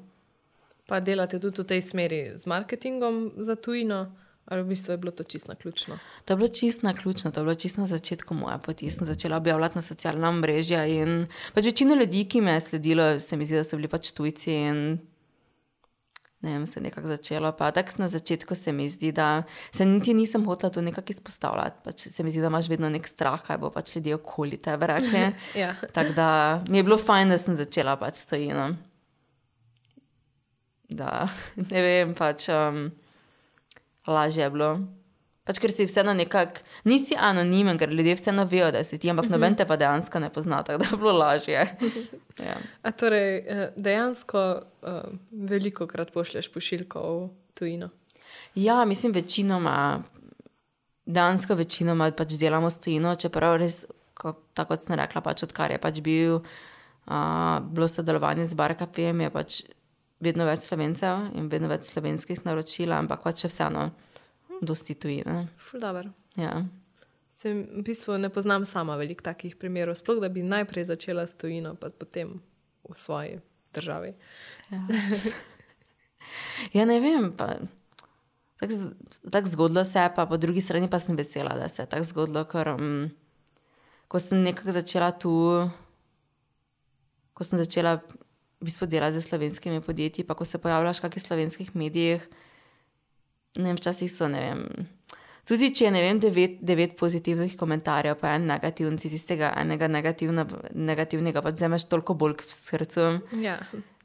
pa 0.86 1.00
delate 1.00 1.38
tudi 1.40 1.62
v 1.62 1.64
tej 1.64 1.80
smeri 1.80 2.20
z 2.36 2.44
marketingom 2.44 3.32
za 3.40 3.56
tujino, 3.56 4.12
ali 4.44 4.60
v 4.60 4.74
bistvu 4.74 4.92
je 4.92 4.98
bilo 4.98 5.12
to 5.12 5.24
čisto 5.24 5.54
ključno? 5.54 5.96
To 6.24 6.32
je 6.32 6.36
bilo 6.36 6.48
čisto 6.48 6.92
ključno, 7.02 7.30
to 7.30 7.40
je 7.40 7.44
bilo 7.44 7.54
čisto 7.54 7.80
na 7.80 7.86
začetku 7.86 8.34
moje 8.34 8.58
poti. 8.64 8.90
Sem 8.90 9.06
začela 9.06 9.36
objavljati 9.36 9.78
na 9.78 9.82
socialna 9.82 10.32
mreža 10.32 10.84
in 10.84 11.26
pač 11.54 11.64
večina 11.64 11.94
ljudi, 11.94 12.26
ki 12.28 12.40
me 12.40 12.58
je 12.58 12.60
sledilo, 12.60 13.20
se 13.20 13.36
mi 13.36 13.46
zdi, 13.46 13.56
da 13.56 13.64
so 13.64 13.76
bili 13.76 13.88
pač 13.88 14.12
tujci 14.12 14.52
in 14.52 14.98
ne 16.42 16.52
vem, 16.52 16.66
se 16.66 16.80
je 16.80 16.82
nekako 16.82 17.06
začelo. 17.06 17.52
Pa 17.52 17.70
tako 17.70 18.02
na 18.02 18.08
začetku 18.08 18.54
se 18.54 18.72
mi 18.72 18.88
zdi, 18.90 19.12
da 19.12 19.42
se 19.72 19.84
niti 19.86 20.14
nisem 20.14 20.44
hotela 20.44 20.72
to 20.72 20.82
nekako 20.82 21.12
izpostavljati. 21.14 21.80
Pač 21.84 22.06
se 22.08 22.22
mi 22.22 22.30
zdi, 22.30 22.40
da 22.40 22.50
imaš 22.50 22.68
vedno 22.68 22.90
nek 22.90 23.08
strah, 23.08 23.42
kaj 23.42 23.58
bo 23.58 23.70
pač 23.70 23.96
ljudje 23.96 24.14
okoli 24.14 24.56
tebe 24.56 24.86
rekli. 24.86 25.22
Ja. 25.62 25.74
Tako 25.92 26.12
da 26.12 26.62
mi 26.68 26.76
je 26.76 26.82
bilo 26.82 26.98
fajn, 26.98 27.28
da 27.28 27.38
sem 27.38 27.56
začela 27.56 27.96
pač 27.96 28.14
stojino. 28.24 28.72
Da, 30.88 31.28
ne 31.70 31.82
vem, 31.82 32.14
pač 32.14 32.48
um, 32.48 32.90
lažje 34.06 34.44
je 34.44 34.50
bilo. 34.50 34.74
Pač, 35.42 35.58
ker 35.58 35.72
si 35.74 35.88
vseeno 35.88 36.12
nekako, 36.14 36.62
nisi 36.86 37.16
anonimen, 37.18 37.78
ker 37.78 37.90
ljudje 37.90 38.14
vseeno 38.14 38.44
vejo, 38.46 38.68
da 38.70 38.84
si 38.86 38.98
ti, 39.02 39.10
ampak 39.10 39.26
noben 39.30 39.56
te 39.58 39.66
pa 39.66 39.74
dejansko 39.80 40.20
ne 40.22 40.28
pozna, 40.30 40.60
tako 40.62 40.84
da 40.84 40.90
je 40.90 40.98
bilo 41.02 41.14
lažje. 41.18 41.64
Ja. 42.42 42.54
A 42.82 42.90
torej, 42.96 43.34
eh, 43.44 43.74
dejansko 43.76 44.40
uh, 44.56 45.02
veliko 45.30 45.84
krat 45.86 46.08
pošlješ 46.14 46.48
pošiljko 46.52 47.00
v 47.02 47.26
tujino. 47.54 47.90
ja, 48.54 48.84
mislim, 48.84 49.12
večinoma, 49.12 50.02
dansko 51.06 51.54
večinoma 51.54 52.10
pač 52.16 52.32
delamo 52.40 52.70
stojino, 52.70 53.12
čeprav 53.14 53.58
res, 53.60 53.84
ko, 54.14 54.32
tako 54.54 54.74
kot 54.74 54.86
sem 54.86 54.96
rekla, 54.96 55.20
pač 55.20 55.44
odkar 55.44 55.70
je 55.70 55.78
pač 55.78 56.00
bil, 56.00 56.40
uh, 56.40 57.60
bilo 57.68 57.88
sodelovanje 57.88 58.48
z 58.48 58.54
Barkapijem, 58.54 59.20
je 59.20 59.30
pač 59.30 59.60
vedno 60.24 60.48
več 60.48 60.70
slovencev 60.70 61.28
in 61.36 61.52
vedno 61.52 61.68
več 61.68 61.92
slovenskih 61.92 62.46
naročil, 62.48 62.96
ampak 62.96 63.26
pač 63.28 63.44
vseeno, 63.44 63.90
dosti 64.62 64.94
tujine. 64.94 65.46
Ja. 66.38 66.62
Se 67.30 67.52
v 67.52 67.82
bistvu 67.82 68.16
ne 68.22 68.30
poznam 68.30 68.64
sama 68.66 68.96
veliko 68.96 69.24
takih 69.26 69.56
primerov, 69.58 69.98
sploh 69.98 70.22
da 70.22 70.30
bi 70.32 70.46
najprej 70.46 70.86
začela 70.94 71.26
s 71.26 71.34
tujino, 71.34 71.74
pa 71.74 71.90
potem 71.90 72.38
v 72.86 72.94
svoji 72.94 73.40
državi. 73.74 74.14
Ja, 76.72 76.86
ne 76.90 77.00
vem. 77.00 77.32
pa 77.36 77.58
Tako 78.62 78.74
tako 79.30 79.48
zgodilo 79.48 79.84
se 79.84 79.98
je, 79.98 80.14
pa 80.14 80.26
po 80.26 80.36
drugi 80.36 80.60
strani 80.60 80.90
pa 80.90 80.98
sem 80.98 81.16
vesela, 81.16 81.56
da 81.58 81.68
se 81.68 81.82
je 81.82 81.86
tako 81.86 82.04
zgodilo, 82.04 82.44
ker 82.44 82.68
um, 82.68 83.10
ko 84.08 84.18
sem 84.22 84.42
nekako 84.42 84.72
začela 84.72 85.10
tu, 85.10 85.32
ko 87.34 87.44
sem 87.44 87.58
začela 87.58 87.96
v 87.98 88.70
bistvu 88.70 88.86
delati 88.86 89.18
z 89.18 89.26
slovenskimi 89.26 89.82
podjetji, 89.82 90.24
pa 90.24 90.34
ko 90.38 90.44
se 90.44 90.62
pojavljaš 90.62 91.00
v 91.00 91.02
kakšnih 91.02 91.24
slovenskih 91.26 91.74
medijih, 91.74 92.28
ne 93.56 93.70
vem, 93.70 93.78
včasih 93.78 94.10
so, 94.12 94.28
ne 94.32 94.40
vem. 94.46 94.66
Tudi 95.42 95.72
če 95.74 95.88
je, 95.88 95.90
ne 95.90 96.00
vem, 96.04 96.18
devet, 96.22 96.60
devet 96.62 96.92
pozitivnih 96.94 97.56
komentarjev, 97.58 98.14
pa 98.20 98.36
en 98.36 98.44
negativen, 98.46 98.94
si 99.02 99.08
tistega 99.10 99.48
enega 99.58 99.88
negativna, 99.90 100.44
negativnega 100.70 101.42
pač 101.42 101.56
vzameš 101.58 101.88
toliko 101.90 102.14
bolj 102.14 102.36
k 102.38 102.54
srcu. 102.54 103.06
Ja. 103.42 103.56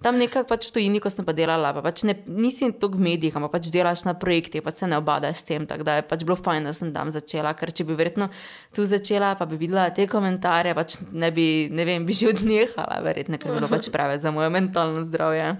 Tam 0.01 0.17
nekako 0.17 0.49
pač 0.49 0.65
v 0.65 0.73
tujini, 0.73 1.01
ko 1.01 1.11
sem 1.13 1.25
pa 1.25 1.35
delala, 1.37 1.75
pa 1.77 1.83
pač 1.85 2.01
ne, 2.09 2.15
nisi 2.25 2.71
toliko 2.81 2.97
v 2.97 3.05
medijih, 3.05 3.37
ampak 3.37 3.53
pač 3.53 3.69
delaš 3.73 4.07
na 4.09 4.15
projektih, 4.17 4.65
pač 4.65 4.81
se 4.81 4.89
ne 4.89 4.97
obadaš 4.97 5.43
s 5.43 5.49
tem. 5.51 5.69
Tako 5.69 5.85
da 5.85 5.99
je 5.99 6.07
pač 6.09 6.25
bilo 6.25 6.39
fajn, 6.41 6.71
da 6.71 6.73
sem 6.73 6.89
tam 6.97 7.13
začela, 7.13 7.53
ker 7.57 7.69
če 7.69 7.85
bi 7.85 7.99
verjetno 8.01 8.31
tu 8.73 8.89
začela, 8.89 9.35
pa 9.37 9.45
bi 9.45 9.61
videla 9.61 9.87
te 9.93 10.09
komentarje, 10.09 10.73
pač 10.77 10.99
ne 11.13 11.29
bi, 11.33 11.47
ne 11.69 11.85
vem, 11.85 12.09
bi 12.09 12.17
že 12.17 12.33
odnehala, 12.33 12.97
verjetno, 13.05 13.37
ker 13.37 13.53
bi 13.53 13.61
bilo 13.61 13.69
pač 13.69 13.93
preveč 13.93 14.25
za 14.25 14.33
moje 14.33 14.49
mentalno 14.57 15.05
zdravje. 15.05 15.53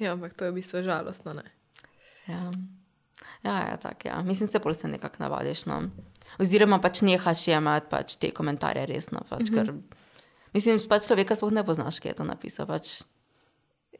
ja, 0.00 0.16
ampak 0.16 0.32
to 0.32 0.48
je 0.48 0.56
v 0.56 0.62
bistvu 0.64 0.88
žalostno. 0.88 1.36
Ne? 1.36 1.59
Ja, 2.30 2.42
ja, 3.44 3.56
ja 3.70 3.76
tako 3.82 4.08
ja. 4.08 4.22
Mislim, 4.26 4.48
se 4.48 4.62
pol 4.62 4.74
se 4.74 4.88
nekako 4.88 5.24
navadiš. 5.24 5.66
No. 5.70 5.82
Oziroma 6.38 6.80
pač 6.80 7.02
nehaš 7.06 7.48
jemati 7.48 7.90
pač 7.90 8.16
te 8.20 8.30
komentarje 8.34 8.86
resno. 8.86 9.24
Pač, 9.28 9.50
mm 9.50 9.54
-hmm. 9.54 9.64
ker, 9.66 10.28
mislim, 10.54 10.80
pač 10.88 11.06
človeka 11.06 11.36
sploh 11.36 11.52
ne 11.52 11.64
poznaš, 11.66 12.00
ki 12.00 12.08
je 12.08 12.14
to 12.14 12.24
napisal. 12.24 12.66
Pač, 12.66 13.02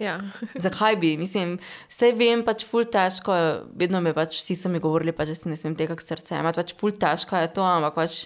Ja. 0.01 0.21
Zakaj 0.65 0.97
bi? 0.97 1.17
Mislim, 1.21 1.59
vse 1.89 2.13
vem, 2.17 2.41
pač 2.45 2.65
ful 2.65 2.89
težko, 2.89 3.35
je, 3.37 3.49
vedno 3.77 4.01
mi 4.01 4.15
pač 4.17 4.39
vsi 4.41 4.57
so 4.57 4.73
mi 4.73 4.81
govorili, 4.81 5.13
pač, 5.13 5.29
da 5.29 5.35
si 5.35 5.53
ne 5.53 5.57
smem 5.61 5.77
tega 5.77 5.97
k 5.97 6.01
srcu 6.01 6.35
imeti, 6.39 6.57
pač 6.63 6.75
ful 6.81 6.95
težko 6.97 7.37
je 7.37 7.51
to, 7.53 7.67
ampak 7.67 7.95
pač 7.99 8.25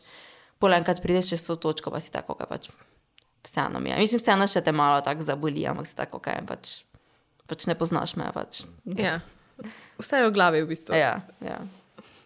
polenkrat 0.63 1.03
prideš 1.03 1.35
čez 1.35 1.47
to 1.49 1.59
točko, 1.59 1.91
pa 1.91 1.99
si 2.01 2.15
tako, 2.15 2.39
kaj 2.39 2.47
pač 2.47 2.71
vseeno 3.45 3.83
mi 3.83 3.91
je. 3.91 3.99
Mislim, 3.99 4.23
vseeno 4.23 4.47
še 4.49 4.63
te 4.65 4.73
malo 4.73 5.03
tako 5.05 5.27
zaboli, 5.27 5.67
ampak 5.69 5.91
si 5.91 5.99
tako, 5.99 6.23
kaj 6.23 6.45
pač, 6.49 6.77
pač 7.51 7.67
ne 7.67 7.75
poznaš 7.79 8.15
me. 8.21 8.31
Pač. 8.35 8.65
ja. 8.95 9.19
Vse 9.99 10.17
je 10.21 10.29
v 10.29 10.35
glavi 10.35 10.63
v 10.63 10.71
bistvu. 10.73 10.97
Ja, 10.99 11.19
ja. 11.41 11.61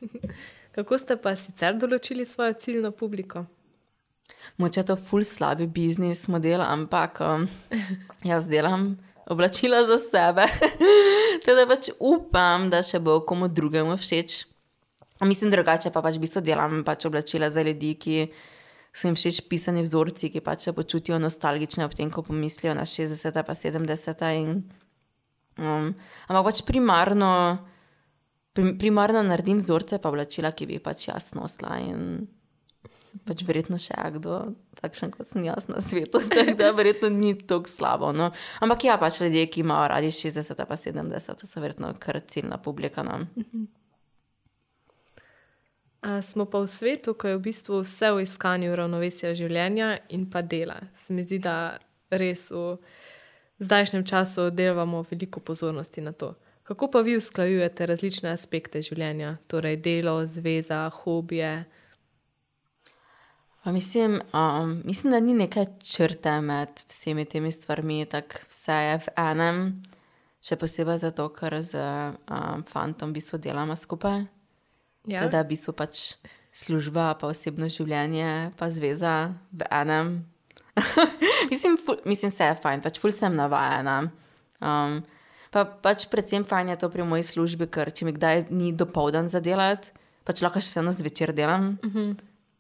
Kako 0.77 0.99
ste 0.99 1.17
pa 1.21 1.35
sicer 1.37 1.75
določili 1.75 2.27
svojo 2.27 2.55
ciljno 2.61 2.93
publiko? 2.95 3.45
Moče 4.59 4.81
je 4.81 4.87
to 4.91 4.97
ful 4.97 5.25
slabi 5.27 5.67
biznis 5.67 6.29
model, 6.29 6.63
ampak 6.63 7.21
um, 7.23 7.47
jaz 8.27 8.47
delam 8.51 8.97
oblačila 9.29 9.85
za 9.87 9.99
sebe. 9.99 10.47
Teda 11.47 11.67
pač 11.69 11.91
upam, 11.99 12.69
da 12.71 12.83
še 12.83 13.01
bo 13.03 13.21
komu 13.27 13.49
drugemu 13.51 13.97
všeč. 13.99 14.45
Mislim, 15.27 15.51
drugače 15.51 15.91
pa 15.91 16.03
pač 16.03 16.17
v 16.17 16.25
bistvu 16.25 16.43
delam 16.47 16.85
pač 16.87 17.09
oblačila 17.11 17.51
za 17.51 17.63
ljudi, 17.67 17.95
ki 17.99 18.17
so 18.95 19.09
jim 19.11 19.19
všeč 19.19 19.43
pisani 19.51 19.83
vzorci, 19.83 20.31
ki 20.33 20.43
pač 20.43 20.69
se 20.69 20.75
počutijo 20.75 21.19
nostalgične 21.23 21.85
ob 21.87 21.95
tem, 21.95 22.11
ko 22.11 22.23
pomislijo 22.27 22.75
na 22.75 22.87
60 22.87 23.43
pa 23.43 23.55
70 23.55 24.25
in 24.39 24.63
um, 25.59 25.93
ampak 26.29 26.49
pač 26.51 26.63
primarno, 26.67 27.31
prim, 28.57 28.75
primarno 28.81 29.23
naredim 29.27 29.61
vzorce 29.61 30.01
pa 30.03 30.13
oblačila, 30.13 30.55
ki 30.55 30.71
bi 30.71 30.81
pač 30.83 31.09
jasno 31.11 31.47
osla 31.49 31.79
in 31.85 32.27
pač 33.27 33.43
verjetno 33.47 33.79
še 33.81 33.97
kdo, 34.19 34.39
takšen 34.81 35.13
kot 35.15 35.29
sem 35.29 35.45
jaz 35.47 35.69
na 35.71 35.83
svetu, 35.85 36.21
tako 36.33 36.55
da 36.59 36.71
verjetno 36.77 37.11
ni 37.13 37.35
tako 37.39 37.71
slabo. 37.71 38.13
No. 38.17 38.31
Ampak 38.65 38.87
ja, 38.89 38.99
pač 39.01 39.21
ljudje, 39.23 39.49
ki 39.53 39.65
imajo 39.65 39.89
radi 39.95 40.13
60 40.15 40.65
pa 40.69 40.79
70, 40.79 41.45
so 41.49 41.65
verjetno 41.65 41.93
kar 42.01 42.21
ciljna 42.27 42.61
publika. 42.63 43.05
No. 43.07 43.25
A 46.07 46.21
smo 46.23 46.47
pa 46.47 46.63
v 46.63 46.71
svetu, 46.71 47.17
ko 47.19 47.33
je 47.33 47.39
v 47.39 47.45
bistvu 47.51 47.83
vse 47.83 48.13
v 48.15 48.23
iskanju 48.23 48.77
ravnovesja 48.79 49.35
življenja 49.35 49.97
in 50.15 50.29
pa 50.31 50.45
dela. 50.47 50.79
Se 50.97 51.13
mi 51.13 51.27
zdi, 51.27 51.41
da 51.43 51.79
res 52.15 52.49
v 52.55 52.79
zdajšnjem 53.59 54.05
času 54.07 54.51
delamo 54.51 55.05
veliko 55.11 55.41
pozornosti 55.41 56.01
na 56.01 56.13
to. 56.13 56.35
Kako 56.63 56.91
pa 56.91 57.01
vi 57.01 57.17
usklajujete 57.17 57.87
različne 57.87 58.31
aspekte 58.31 58.83
življenja, 58.83 59.39
torej 59.49 59.79
delo, 59.81 60.21
zveza, 60.27 60.91
hobije? 60.91 61.65
Pa 63.65 63.73
mislim, 63.73 64.21
um, 64.33 64.83
mislim, 64.85 65.11
da 65.11 65.21
ni 65.21 65.35
neke 65.35 65.65
črte 65.85 66.41
med 66.41 66.69
vsemi 66.89 67.25
temi 67.25 67.53
stvarmi, 67.53 68.07
tako 68.07 68.45
vse 68.49 68.73
je 68.73 68.99
v 69.07 69.15
enem, 69.17 69.63
še 70.45 70.57
posebej 70.61 71.01
zato, 71.03 71.27
ker 71.33 71.59
z 71.65 71.81
um, 71.81 72.63
fantom 72.69 73.11
v 73.11 73.19
bistvu 73.19 73.41
delamo 73.41 73.77
skupaj. 73.77 74.27
Ja. 75.09 75.25
Da 75.29 75.43
v 75.43 75.55
bistvu 75.55 75.73
pač 75.73 76.19
služba, 76.53 77.15
pa 77.17 77.33
osebno 77.33 77.69
življenje, 77.73 78.53
pa 78.61 78.69
zveza 78.71 79.35
v 79.53 79.69
enem. 79.73 80.19
mislim, 81.53 81.77
ful, 81.81 82.01
mislim, 82.05 82.33
se 82.35 82.45
je 82.45 82.57
fajn, 82.63 82.83
pač 82.85 83.01
ful 83.03 83.15
sem 83.15 83.35
navajena. 83.35 84.01
Um, 84.59 85.01
pa 85.55 85.65
pač 85.65 86.09
predvsem 86.13 86.47
fajn 86.49 86.75
je 86.75 86.81
to 86.83 86.91
pri 86.93 87.07
moji 87.09 87.27
službi, 87.27 87.69
ker 87.73 87.93
če 87.95 88.09
mi 88.09 88.15
kdaj 88.17 88.49
ni 88.51 88.73
dopoldan 88.77 89.31
za 89.33 89.43
delati, 89.45 89.93
pač 90.29 90.43
lahko 90.45 90.63
še 90.63 90.73
vseeno 90.75 90.93
zvečer 90.93 91.35
delam. 91.37 91.79
Uh 91.85 91.93
-huh. 91.93 92.17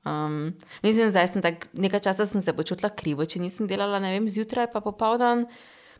Um, 0.08 0.54
mislim, 0.82 1.12
da 1.12 1.26
sem 1.26 1.42
tak, 1.42 1.68
nekaj 1.72 2.00
časa 2.00 2.26
sem 2.26 2.42
se 2.42 2.52
počutila 2.52 2.88
krivo, 2.88 3.24
če 3.24 3.40
nisem 3.40 3.66
delala 3.66 3.98
vem, 3.98 4.28
zjutraj, 4.28 4.70
pa 4.72 4.80
popoldan. 4.80 5.46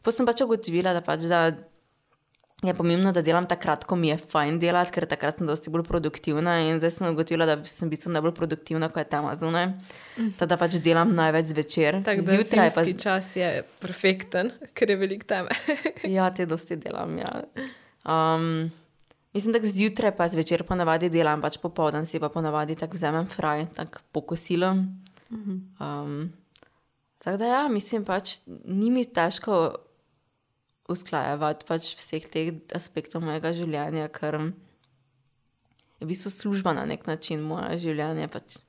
Pa 0.03 0.11
sem 0.11 0.27
pač 0.27 0.41
ugotovila, 0.41 0.93
da, 0.93 1.01
pač, 1.01 1.27
da 1.29 1.53
je 2.63 2.75
pomembno, 2.75 3.13
da 3.15 3.23
delam 3.23 3.47
takrat, 3.47 3.85
ko 3.87 3.97
mi 3.97 4.09
je 4.09 4.17
fajn 4.19 4.59
delati, 4.59 4.91
ker 4.95 5.07
takrat 5.07 5.39
sem 5.39 5.47
dosti 5.47 5.71
bolj 5.71 5.85
produktivna. 5.87 6.57
In 6.67 6.81
zdaj 6.83 6.97
sem 6.97 7.07
ugotovila, 7.13 7.47
da 7.47 7.57
sem 7.71 7.87
v 7.87 7.95
bistvu 7.95 8.11
najbolj 8.17 8.35
produktivna, 8.35 8.89
ko 8.91 8.99
je 8.99 9.07
tam 9.13 9.29
zunaj. 9.39 9.69
Mm. 10.17 10.33
Da 10.41 10.59
pač 10.59 10.81
delam 10.83 11.15
največ 11.15 11.53
zvečer. 11.53 12.01
Zjutraj 12.03 12.75
pa 12.75 12.85
čas 12.99 13.31
je 13.39 13.63
perfekten, 13.79 14.51
ker 14.75 14.91
je 14.91 14.99
velik 14.99 15.23
teme. 15.31 15.55
ja, 16.19 16.27
te 16.35 16.49
dosti 16.51 16.81
delam. 16.83 17.15
Ja. 17.23 17.33
Um, 18.03 18.69
Mislim, 19.37 19.53
da 19.53 19.61
zjutraj 19.63 20.17
pa 20.17 20.27
zvečer 20.29 20.65
ponavadi 20.67 21.11
delam, 21.13 21.43
pač 21.45 21.61
popoldan 21.63 22.07
si 22.09 22.19
pa 22.19 22.31
ponavadi 22.33 22.75
tako 22.75 22.97
vzamem 22.97 23.27
fraj, 23.29 23.67
tako 23.77 24.01
pokosilo. 24.13 24.73
Um, 25.31 26.33
tako 27.19 27.37
da 27.37 27.47
ja, 27.47 27.61
mislim 27.69 28.05
pač, 28.09 28.39
ni 28.65 28.91
mi 28.91 29.05
težko 29.05 29.77
usklajevati 30.89 31.69
pač 31.69 31.93
vseh 31.99 32.25
teh 32.33 32.53
aspektov 32.75 33.25
mojega 33.25 33.53
življenja, 33.57 34.09
ker 34.13 34.41
je 35.99 36.07
v 36.07 36.09
bistvu 36.09 36.33
služba 36.33 36.73
na 36.77 36.87
nek 36.89 37.07
način 37.11 37.43
moje 37.45 37.79
življenje. 37.85 38.31
Pač, 38.33 38.61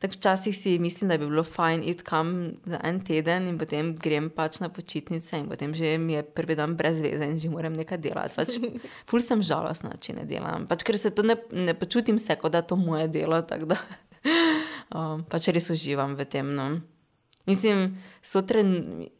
Tako 0.00 0.16
včasih 0.16 0.56
si 0.56 0.78
mislim, 0.78 1.08
da 1.08 1.18
bi 1.18 1.26
bilo 1.28 1.42
fajn 1.44 1.82
iti 1.84 2.04
kam 2.04 2.52
za 2.64 2.80
en 2.84 3.02
teden 3.04 3.48
in 3.48 3.58
potem 3.58 3.90
grem 3.96 4.30
pač 4.30 4.60
na 4.60 4.70
počitnice 4.72 5.36
in 5.38 5.48
potem 5.48 5.74
že 5.74 5.98
mi 5.98 6.12
je 6.12 6.22
prvi 6.22 6.56
dan 6.56 6.76
brez 6.76 7.02
veze 7.04 7.24
in 7.24 7.38
že 7.38 7.50
moram 7.52 7.72
nekaj 7.72 7.98
delati. 7.98 8.34
Pač, 8.36 8.56
ful 9.08 9.20
sem 9.20 9.42
žalostna, 9.42 9.98
če 10.00 10.14
ne 10.16 10.24
delam. 10.24 10.64
Pač, 10.66 10.86
ker 10.88 10.96
se 10.96 11.12
to 11.12 11.22
ne, 11.22 11.36
ne 11.52 11.76
počutim 11.76 12.18
se, 12.18 12.36
kot 12.40 12.52
da 12.52 12.64
je 12.64 12.70
to 12.72 12.80
moje 12.80 13.08
delo. 13.12 13.42
Da, 13.44 13.60
um, 14.96 15.24
pač 15.28 15.52
res 15.52 15.68
uživam 15.68 16.16
v 16.16 16.24
tem. 16.24 16.48
No. 16.56 16.70
Mislim, 17.44 17.92
so 18.24 18.40
trenutki 18.40 19.19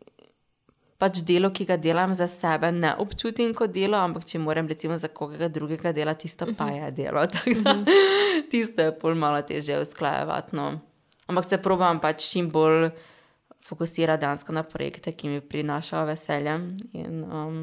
pač 1.00 1.22
delo, 1.24 1.48
ki 1.48 1.64
ga 1.64 1.78
delam 1.80 2.12
za 2.14 2.28
sebe, 2.28 2.68
ne 2.76 2.92
občutim 3.00 3.54
kot 3.56 3.72
delo, 3.72 3.96
ampak 3.96 4.26
če 4.28 4.40
moram 4.42 4.68
recimo 4.68 4.98
za 5.00 5.08
koga 5.08 5.48
drugega 5.48 5.94
delati, 5.96 6.28
tisto 6.28 6.50
pa 6.56 6.68
je 6.74 6.90
delo. 6.98 7.24
Da, 7.64 7.74
tisto 8.52 8.84
je 8.84 8.92
pol 9.00 9.16
malo 9.16 9.40
težje 9.46 9.80
usklajevati. 9.80 10.56
No. 10.56 10.74
Ampak 11.30 11.48
se 11.48 11.60
probujem 11.62 12.02
pač 12.02 12.26
čim 12.28 12.50
bolj 12.52 12.90
fokusirati 13.64 14.20
dejansko 14.20 14.52
na 14.56 14.64
projekte, 14.66 15.12
ki 15.12 15.32
mi 15.32 15.40
prinašajo 15.40 16.04
veselje. 16.10 16.58
In, 16.92 17.24
um, 17.24 17.58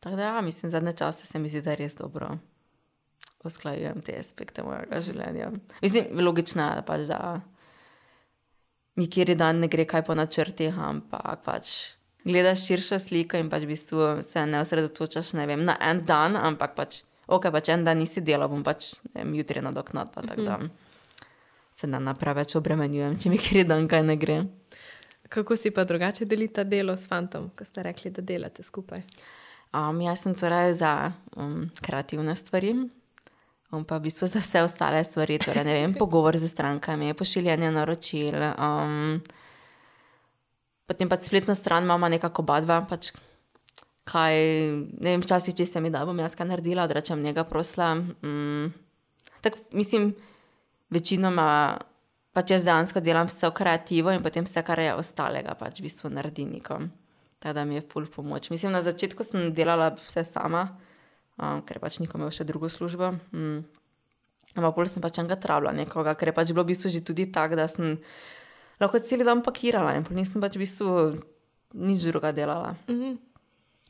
tako 0.00 0.16
da, 0.16 0.34
ja, 0.34 0.40
mislim, 0.40 0.72
zadnje 0.74 0.96
čase 0.98 1.26
se 1.26 1.38
mi 1.38 1.52
zdi, 1.52 1.62
da 1.62 1.74
je 1.74 1.82
res 1.84 1.94
dobro. 1.98 2.34
Usklajujem 3.44 4.00
te 4.02 4.16
aspekte 4.18 4.64
mojega 4.64 5.02
življenja. 5.04 5.50
Mislim, 5.84 6.14
logično 6.24 6.70
je, 6.70 6.86
pač 6.88 7.06
da 7.10 7.20
nikjer 8.96 9.34
dan 9.36 9.60
ne 9.60 9.68
gre 9.68 9.84
kaj 9.84 10.04
po 10.06 10.14
načrtih, 10.14 10.78
ampak 10.78 11.42
pač 11.44 11.72
gledaš 12.24 12.66
širšo 12.66 12.98
sliko 12.98 13.36
in 13.36 13.50
pač 13.50 13.66
v 13.66 13.74
bistvu 13.74 14.22
se 14.22 14.46
ne 14.46 14.60
osredotočaš 14.60 15.34
ne 15.38 15.46
vem, 15.46 15.64
na 15.64 15.76
en 15.80 16.04
dan, 16.06 16.36
ampak 16.36 16.74
pač, 16.74 17.02
ok, 17.26 17.50
pač 17.52 17.68
en 17.68 17.84
dan 17.84 17.98
nisi 17.98 18.20
delal, 18.20 18.48
bom 18.48 18.62
pač 18.64 18.94
vem, 19.14 19.34
jutri 19.34 19.60
nadoknadila. 19.60 20.58
Mm 20.58 20.62
-hmm. 20.62 20.68
da 20.68 20.84
se 21.74 21.86
ne 21.86 21.98
napreveč 22.00 22.54
obremenjujem, 22.58 23.16
če 23.18 23.30
mi 23.32 23.38
kjer 23.40 23.66
dan 23.66 23.88
kaj 23.90 24.04
ne 24.06 24.16
gre. 24.20 24.38
Kako 25.34 25.56
si 25.58 25.72
pa 25.74 25.84
drugače 25.84 26.28
delite 26.30 26.62
delo 26.64 26.94
s 26.96 27.08
fantom, 27.10 27.48
ko 27.56 27.66
ste 27.66 27.82
rekli, 27.82 28.12
da 28.14 28.22
delate 28.22 28.62
skupaj? 28.62 29.02
Um, 29.74 29.98
jaz 30.04 30.22
sem 30.22 30.36
torej 30.38 30.76
za 30.78 31.12
um, 31.34 31.64
kreativne 31.82 32.36
stvari, 32.38 32.76
um, 33.74 33.84
pa 33.84 33.98
v 33.98 34.06
bistvu 34.06 34.28
za 34.30 34.38
vse 34.38 34.62
ostale 34.62 35.02
stvari, 35.04 35.38
torej 35.42 35.64
ne 35.66 35.74
vem, 35.74 35.94
pogovor 36.00 36.38
z 36.38 36.48
strankami, 36.48 37.14
pošiljanje 37.14 37.70
naročil. 37.70 38.38
Um, 38.54 39.20
potem 40.86 41.08
pa 41.08 41.18
spletno 41.20 41.54
stran 41.54 41.84
imamo 41.84 42.08
nekako 42.08 42.42
oba 42.42 42.60
dva. 42.60 42.80
Pač 42.88 43.12
kaj, 44.04 44.36
ne 45.00 45.14
vem, 45.14 45.24
včasih, 45.24 45.56
če 45.56 45.66
se 45.66 45.80
mi 45.80 45.90
da, 45.90 46.04
bom 46.06 46.18
jaz 46.18 46.36
kaj 46.36 46.48
naredila, 46.48 46.86
da 46.86 47.00
rečem 47.00 47.22
njega 47.22 47.44
prosla. 47.48 47.94
Um, 48.22 48.72
tak, 49.40 49.58
mislim, 49.72 50.14
večinoma. 50.94 51.78
Pač 52.34 52.50
jaz 52.50 52.64
dejansko 52.66 52.98
delam 52.98 53.28
vse 53.30 53.46
kreativno 53.54 54.10
in 54.10 54.22
potem 54.22 54.42
vse, 54.42 54.58
kar 54.66 54.80
je 54.82 54.94
ostalega, 54.98 55.54
pač 55.54 55.78
v 55.78 55.84
bistvu 55.86 56.10
naredim 56.10 56.50
nekom. 56.50 56.88
Tako 57.38 57.54
da 57.54 57.62
mi 57.64 57.76
je 57.76 57.84
full 57.86 58.08
pomoč. 58.10 58.48
Mislim, 58.50 58.72
na 58.74 58.80
začetku 58.82 59.22
sem 59.22 59.52
delala 59.54 59.92
vse 60.08 60.24
sama, 60.26 60.64
um, 61.38 61.62
ker 61.66 61.80
pač 61.82 61.98
nikom 62.02 62.22
imel 62.22 62.34
še 62.34 62.46
drugo 62.48 62.70
službo. 62.70 63.14
Mm. 63.34 63.64
Ampak 64.54 64.76
bolj 64.76 64.92
sem 64.92 65.02
pač 65.02 65.18
enega 65.18 65.38
travila 65.40 65.74
nekoga, 65.74 66.14
ker 66.14 66.30
je 66.30 66.36
pač 66.36 66.54
bilo 66.54 66.62
v 66.62 66.74
bistvu 66.74 66.92
že 66.92 67.02
tudi 67.02 67.26
tako, 67.32 67.58
da 67.58 67.66
sem 67.66 67.98
lahko 68.78 69.00
cel 69.02 69.24
dan 69.26 69.42
pakirala 69.42 69.96
in 69.98 70.06
nisem 70.14 70.42
pač 70.42 70.54
v 70.54 70.62
bistvu 70.62 70.90
nič 71.74 72.06
druga 72.06 72.30
delala. 72.32 72.76
Mm 72.86 72.94
-hmm. 72.94 73.14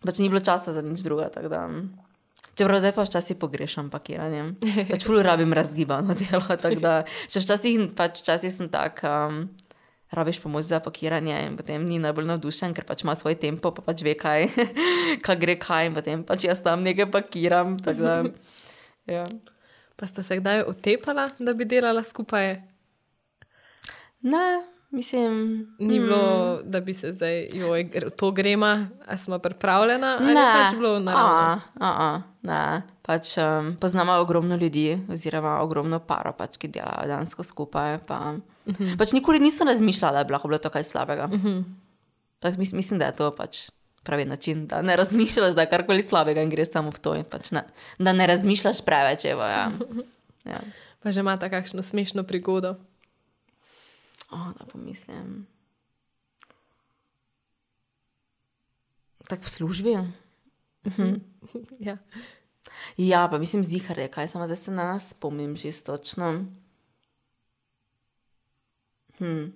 Pač 0.04 0.18
ni 0.18 0.28
bilo 0.28 0.40
časa 0.40 0.72
za 0.72 0.82
nič 0.82 1.00
druga. 1.00 1.28
Mm. 1.68 2.04
Čeprav 2.54 2.78
zdaj 2.78 2.92
pa 2.92 3.02
včasih 3.02 3.36
pogrešam 3.36 3.90
pakiranje. 3.90 4.54
Pač 4.90 5.04
ful 5.04 5.22
rabim 5.22 5.52
razgibano 5.52 6.14
delo. 6.20 7.02
Še 7.28 7.40
včasih, 7.40 7.90
pač 7.96 8.20
včasih 8.22 8.52
sem 8.52 8.68
tak. 8.68 9.02
Um, 9.02 9.50
rabiš 10.14 10.40
pomoč 10.42 10.68
za 10.70 10.80
pakiranje, 10.80 11.36
in 11.46 11.56
potem 11.58 11.84
ni 11.84 11.98
najbolj 12.02 12.28
navdušen, 12.32 12.74
ker 12.74 12.86
pač 12.88 13.04
ima 13.04 13.14
svoj 13.18 13.36
tempo, 13.40 13.72
pa 13.74 13.84
pač 13.84 14.04
ve, 14.06 14.14
kaj, 14.18 14.48
kaj 15.24 15.40
gre 15.40 15.58
kaj, 15.60 15.90
in 15.90 15.96
potem 15.98 16.24
pač 16.26 16.46
jaz 16.48 16.62
tam 16.64 16.82
nekaj 16.86 17.10
pakiram. 17.12 17.76
Da, 17.78 18.22
ja. 19.16 19.26
Pa 19.94 20.10
ste 20.10 20.26
se 20.26 20.40
kdaj 20.40 20.64
otepala, 20.70 21.28
da 21.38 21.54
bi 21.54 21.66
delala 21.68 22.02
skupaj? 22.02 22.56
Ne. 24.24 24.73
Mislim, 24.94 25.66
ni 25.78 26.00
bilo, 26.00 26.16
mm. 26.54 26.70
da 26.70 26.80
bi 26.80 26.94
se 26.94 27.12
zdaj, 27.12 27.48
joj, 27.52 27.90
to 28.16 28.30
gremo, 28.30 28.66
ali 29.06 29.18
smo 29.18 29.38
pripravljeni, 29.38 30.04
ali 30.04 30.34
ne. 30.34 30.52
pač 30.54 30.76
bilo 30.78 30.98
naravno. 30.98 32.22
Ne, 32.42 32.82
pač 33.02 33.34
um, 33.38 33.74
poznamo 33.80 34.12
ogromno 34.12 34.56
ljudi, 34.56 35.00
oziroma 35.10 35.58
ogromno 35.60 35.98
paro, 35.98 36.32
pač, 36.38 36.60
ki 36.62 36.68
delajo 36.68 37.08
dansko 37.10 37.42
skupaj. 37.42 37.98
Pa, 38.06 38.34
Uh 38.64 38.74
-huh. 38.74 38.98
pač 38.98 39.12
nikoli 39.12 39.38
nisem 39.40 39.68
razmišljala, 39.68 40.18
da 40.18 40.24
bi 40.24 40.32
lahko 40.32 40.48
bilo 40.48 40.58
to 40.58 40.70
kaj 40.70 40.84
slabega. 40.84 41.24
Uh 41.24 41.32
-huh. 41.32 41.64
tak, 42.38 42.56
mis, 42.56 42.72
mislim, 42.72 42.98
da 42.98 43.04
je 43.04 43.16
to 43.16 43.36
pač 43.36 43.70
pravi 44.02 44.24
način, 44.24 44.66
da 44.66 44.82
ne 44.82 44.96
razmišljaš, 44.96 45.54
da 45.54 45.60
je 45.60 45.70
karkoli 45.70 46.02
slabega 46.02 46.42
in 46.42 46.50
greš 46.50 46.70
samo 46.70 46.90
v 46.90 46.98
to. 46.98 47.22
Pač 47.30 47.50
ne, 47.50 47.64
da 47.98 48.12
ne 48.12 48.26
razmišljaš 48.26 48.84
preveč. 48.84 49.24
Evo, 49.24 49.42
ja. 49.42 49.70
Ja. 50.44 50.60
Pa 51.02 51.10
že 51.10 51.20
imaš 51.20 51.40
takšno 51.40 51.82
smešno 51.82 52.22
prigodo. 52.22 52.76
Oh, 54.30 54.52
da 54.58 54.64
pomislim. 54.66 55.46
Tako 59.28 59.42
v 59.42 59.50
službi. 59.50 59.96
Mhm. 60.86 61.14
Ja. 61.78 61.98
Ja, 62.96 63.28
pa 63.30 63.38
mislim, 63.38 63.64
zihar 63.64 63.98
je, 63.98 64.08
kaj 64.08 64.28
samo 64.28 64.46
zdaj 64.46 64.56
se 64.56 64.70
na 64.70 64.84
nas 64.84 65.10
spomnim, 65.10 65.56
že 65.56 65.72
točno. 65.72 66.44
Hm. 69.18 69.52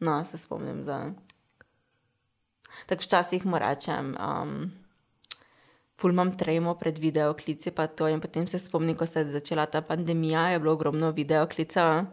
No, 0.00 0.24
se 0.24 0.38
spomnim 0.38 0.84
za. 0.84 1.12
Tako 2.86 3.02
včasih 3.02 3.46
mu 3.46 3.58
rečem, 3.58 4.16
um, 4.18 4.72
ful 5.96 6.10
imam 6.10 6.38
tremo 6.38 6.74
pred 6.74 6.98
videoklici, 6.98 7.70
pa 7.70 7.86
to 7.86 8.08
in 8.08 8.20
potem 8.20 8.46
se 8.46 8.58
spomnim, 8.58 8.96
ko 8.96 9.06
se 9.06 9.20
je 9.20 9.30
začela 9.30 9.66
ta 9.66 9.82
pandemija, 9.82 10.48
je 10.48 10.58
bilo 10.58 10.72
ogromno 10.72 11.10
videoklica. 11.10 12.06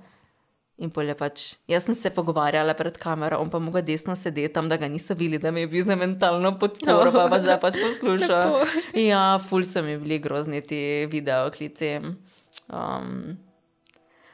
In 0.79 0.91
polje 0.95 1.11
pač, 1.19 1.41
jaz 1.67 1.83
sem 1.83 1.95
se 1.97 2.07
pogovarjala 2.15 2.71
pred 2.79 2.95
kamero, 3.01 3.41
on 3.43 3.49
pa 3.51 3.59
mogo 3.59 3.81
desno 3.83 4.13
sedeti 4.15 4.53
tam, 4.55 4.69
da 4.71 4.77
ga 4.79 4.87
niso 4.87 5.11
videli, 5.11 5.41
da 5.43 5.51
mi 5.51 5.65
je 5.65 5.69
bil 5.73 5.83
za 5.83 5.97
mentalno 5.99 6.53
podporo, 6.61 7.11
pa 7.11 7.25
pač 7.27 7.43
da 7.43 7.57
pač 7.59 7.79
posluša. 7.83 8.39
Ja, 8.95 9.23
ful 9.43 9.67
so 9.67 9.83
mi 9.83 9.97
bili 9.99 10.21
grozni 10.23 10.63
ti 10.63 10.79
videoklici. 11.11 11.97
Um, 12.71 13.35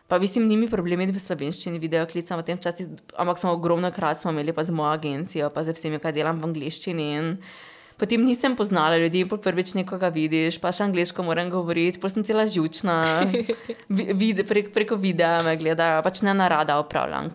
pa 0.06 0.20
mislim, 0.22 0.46
ni 0.46 0.60
mi 0.62 0.70
problem 0.70 1.02
imeti 1.02 1.18
v 1.18 1.24
slovenščini 1.24 1.82
videoklice, 1.82 2.38
ampak 2.38 3.42
smo 3.42 3.56
ogromno 3.58 3.90
krat 3.96 4.22
smo 4.22 4.36
imeli 4.36 4.54
pa 4.54 4.68
z 4.68 4.76
mojo 4.76 4.94
agencijo, 4.94 5.50
pa 5.50 5.66
z 5.66 5.74
vsemi, 5.74 5.98
kaj 6.04 6.14
delam 6.14 6.44
v 6.44 6.52
angliščini. 6.52 7.10
In, 7.18 7.34
Potem 7.98 8.26
nisem 8.26 8.56
poznala 8.56 8.98
ljudi, 8.98 9.22
in 9.24 9.30
prvič 9.30 9.74
nekoga 9.78 10.10
vidiš, 10.12 10.58
pa 10.60 10.74
še 10.76 10.84
angliško 10.90 11.24
moram 11.24 11.50
govoriti, 11.50 12.00
pa 12.00 12.10
sem 12.12 12.26
cela 12.28 12.44
žučna, 12.44 13.24
vide, 13.90 14.44
prek, 14.44 14.74
preko 14.76 14.98
videa 15.00 15.40
me 15.46 15.56
gledajo, 15.56 16.02
pač 16.04 16.20
ne 16.28 16.34
narada 16.36 16.76
upravljam. 16.84 17.32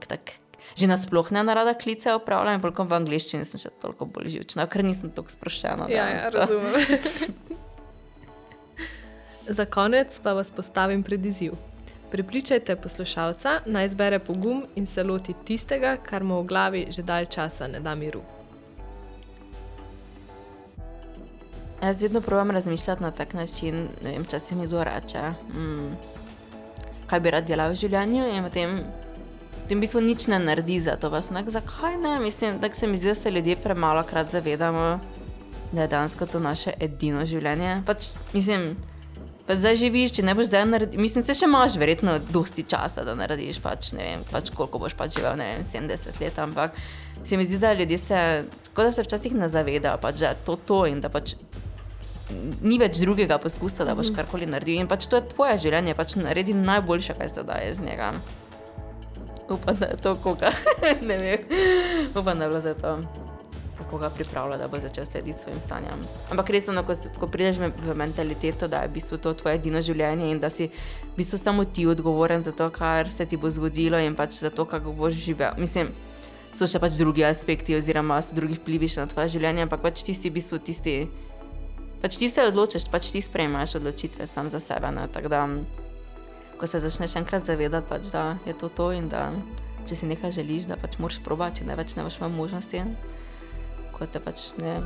Že 0.76 0.86
nasploh 0.86 1.32
ne 1.32 1.42
narada 1.48 1.72
klice 1.74 2.12
upravljam, 2.14 2.60
in 2.60 2.90
v 2.92 2.98
angliščini 2.98 3.48
sem 3.48 3.62
še 3.62 3.72
toliko 3.80 4.04
bolj 4.04 4.36
žučna, 4.36 4.68
ker 4.68 4.84
nisem 4.84 5.08
tako 5.16 5.32
sproščena. 5.32 5.88
Ja, 5.88 6.04
ja, 6.12 6.28
razumem. 6.28 6.76
Za 9.60 9.64
konec 9.64 10.20
pa 10.22 10.36
vas 10.36 10.52
postavim 10.52 11.02
pred 11.02 11.24
izziv. 11.26 11.56
Pripričajte 12.10 12.76
poslušalca, 12.76 13.60
naj 13.66 13.88
zbere 13.88 14.18
pogum 14.18 14.66
in 14.76 14.86
se 14.86 15.02
loti 15.02 15.34
tistega, 15.46 15.96
kar 15.96 16.24
mu 16.24 16.42
v 16.42 16.46
glavi 16.46 16.86
že 16.90 17.02
dalj 17.02 17.26
časa 17.32 17.70
ne 17.70 17.80
da 17.80 17.94
miru. 17.94 18.22
Jaz 21.82 22.02
vedno 22.02 22.20
probujem 22.20 22.50
razmišljati 22.50 23.02
na 23.02 23.10
tak 23.10 23.34
način, 23.34 23.88
da 24.02 24.08
jim 24.08 24.24
časi 24.24 24.54
mi 24.54 24.66
dorače, 24.66 25.22
mm, 25.54 25.96
kaj 27.06 27.20
bi 27.20 27.30
rad 27.30 27.46
delal 27.48 27.72
v 27.72 27.78
življenju. 27.80 28.26
In 28.34 28.44
potem, 28.44 28.74
v 29.70 29.80
bistvu 29.80 30.02
nič 30.04 30.26
ne 30.28 30.38
naredi 30.38 30.80
za 30.80 30.96
to. 31.00 31.08
Nek, 31.08 31.48
zakaj 31.50 31.96
ne? 31.96 32.18
Mislim, 32.20 32.58
da 32.60 32.68
se 32.72 32.86
mi 32.86 32.96
zdi, 32.96 33.08
da 33.08 33.14
se 33.14 33.30
ljudje 33.30 33.56
premalo 33.56 34.02
krat 34.02 34.30
zavedamo, 34.30 35.00
da 35.72 35.82
je 35.82 35.88
dansko 35.88 36.26
to 36.26 36.38
naše 36.38 36.74
edino 36.80 37.24
življenje. 37.26 37.82
Pač, 37.86 38.12
mislim, 38.32 38.76
pa 39.46 39.56
zdaj 39.56 39.76
živiš, 39.80 40.12
če 40.18 40.22
ne 40.22 40.34
boš 40.34 40.50
zdaj 40.50 40.66
naredil. 40.66 41.00
Mislim, 41.00 41.24
se 41.24 41.34
še 41.34 41.48
imaš 41.48 41.78
verjetno 41.80 42.18
dosti 42.28 42.66
časa, 42.68 43.06
da 43.08 43.14
narediš, 43.14 43.62
pač, 43.64 43.94
ne 43.96 44.04
vem, 44.04 44.26
pač, 44.28 44.52
koliko 44.52 44.82
boš 44.84 44.98
pač 44.98 45.16
živel, 45.16 45.38
ne 45.40 45.48
vem, 45.54 45.64
70 45.64 46.20
let. 46.20 46.38
Ampak 46.44 46.76
se 47.24 47.40
mi 47.40 47.48
zdi, 47.48 47.56
da 47.58 47.72
ljudje 47.72 47.98
se, 47.98 48.20
tako 48.68 48.84
da 48.84 48.92
se 48.92 49.06
včasih 49.06 49.38
ne 49.38 49.48
zavedajo, 49.48 49.96
pač, 50.02 50.20
da 50.20 50.34
je 50.34 50.42
to 50.44 50.58
to 50.68 50.84
in 50.90 51.00
da 51.00 51.08
pač 51.08 51.38
ni 52.62 52.78
več 52.80 53.00
drugega 53.00 53.38
poskusa, 53.42 53.84
da 53.84 53.94
boš 53.94 54.10
mhm. 54.10 54.18
karkoli 54.20 54.48
naredil. 54.50 54.80
In 54.82 54.90
pač 54.90 55.08
to 55.10 55.20
je 55.20 55.28
tvoje 55.32 55.58
življenje, 55.66 55.96
pač 55.98 56.16
naredi 56.20 56.54
najboljše, 56.56 57.16
kar 57.18 57.32
se 57.32 57.44
da 57.46 57.60
iz 57.66 57.80
njega. 57.82 58.12
Upam, 59.50 59.76
da 59.76 59.86
je 59.86 59.96
to 59.96 60.14
koga, 60.22 60.52
ne 61.08 61.18
vem. 61.18 61.38
Upam, 62.14 62.38
da 62.38 62.44
je 62.44 62.48
bilo 62.48 62.60
za 62.60 62.74
to. 62.74 63.00
Koga 63.90 64.06
pripravlja, 64.14 64.54
da 64.60 64.68
bo 64.70 64.78
začel 64.78 65.06
slediti 65.06 65.38
svojim 65.38 65.58
sanjam. 65.60 66.02
Ampak 66.30 66.52
res, 66.54 66.68
no, 66.70 66.84
ko, 66.86 66.94
ko 67.18 67.26
prideš 67.26 67.56
v 67.58 67.94
mentaliteto, 67.98 68.68
da 68.70 68.84
je 68.84 68.90
v 68.92 68.94
bistvu 68.94 69.18
to 69.18 69.32
tvoje 69.34 69.58
edino 69.58 69.80
življenje 69.82 70.28
in 70.30 70.38
da 70.38 70.46
si 70.52 70.68
v 70.68 71.16
bistvu 71.16 71.40
samo 71.40 71.64
ti 71.64 71.88
odgovoren 71.90 72.44
za 72.46 72.52
to, 72.54 72.68
kar 72.70 73.10
se 73.10 73.26
ti 73.26 73.40
bo 73.40 73.50
zgodilo 73.50 73.98
in 73.98 74.14
pač 74.14 74.38
za 74.44 74.52
to, 74.54 74.68
kako 74.68 74.94
boš 74.94 75.18
živel. 75.24 75.58
Mislim, 75.58 75.90
so 76.54 76.68
še 76.70 76.78
pač 76.78 76.94
drugi 77.00 77.26
aspekti, 77.26 77.74
oziroma 77.74 78.20
so 78.22 78.36
drugi 78.38 78.60
vplivi 78.60 78.86
na 78.94 79.08
tvoje 79.10 79.34
življenje, 79.34 79.66
ampak 79.66 79.82
pač 79.82 80.04
ti 80.06 80.14
si 80.14 80.30
v 80.30 80.38
bistvu 80.38 80.62
tisti 80.62 80.96
pač 82.02 82.18
ti 82.18 82.28
se 82.28 82.44
odločiš, 82.48 82.88
pač 82.90 83.12
ti 83.12 83.22
sprejmaš 83.22 83.76
odločitve 83.80 84.26
sam 84.26 84.48
za 84.48 84.60
sebe. 84.60 84.90
Da, 84.90 85.48
ko 86.60 86.66
se 86.66 86.80
začneš 86.80 87.16
enkrat 87.16 87.44
zavedati, 87.44 87.88
pač, 87.88 88.10
da 88.12 88.36
je 88.46 88.54
to 88.54 88.68
to 88.68 88.92
in 88.92 89.08
da 89.08 89.30
če 89.88 89.96
si 89.96 90.10
nekaj 90.10 90.34
želiš, 90.36 90.68
da 90.70 90.76
pač 90.80 90.98
moraš 91.02 91.20
probati, 91.24 91.64
da 91.66 91.78
več 91.78 91.96
ne 91.96 92.04
boš 92.06 92.20
imel 92.20 92.34
možnosti, 92.36 92.84
kot 93.96 94.12
te 94.12 94.22
pač 94.22 94.50
ne. 94.60 94.76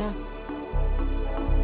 Ja. 0.00 1.55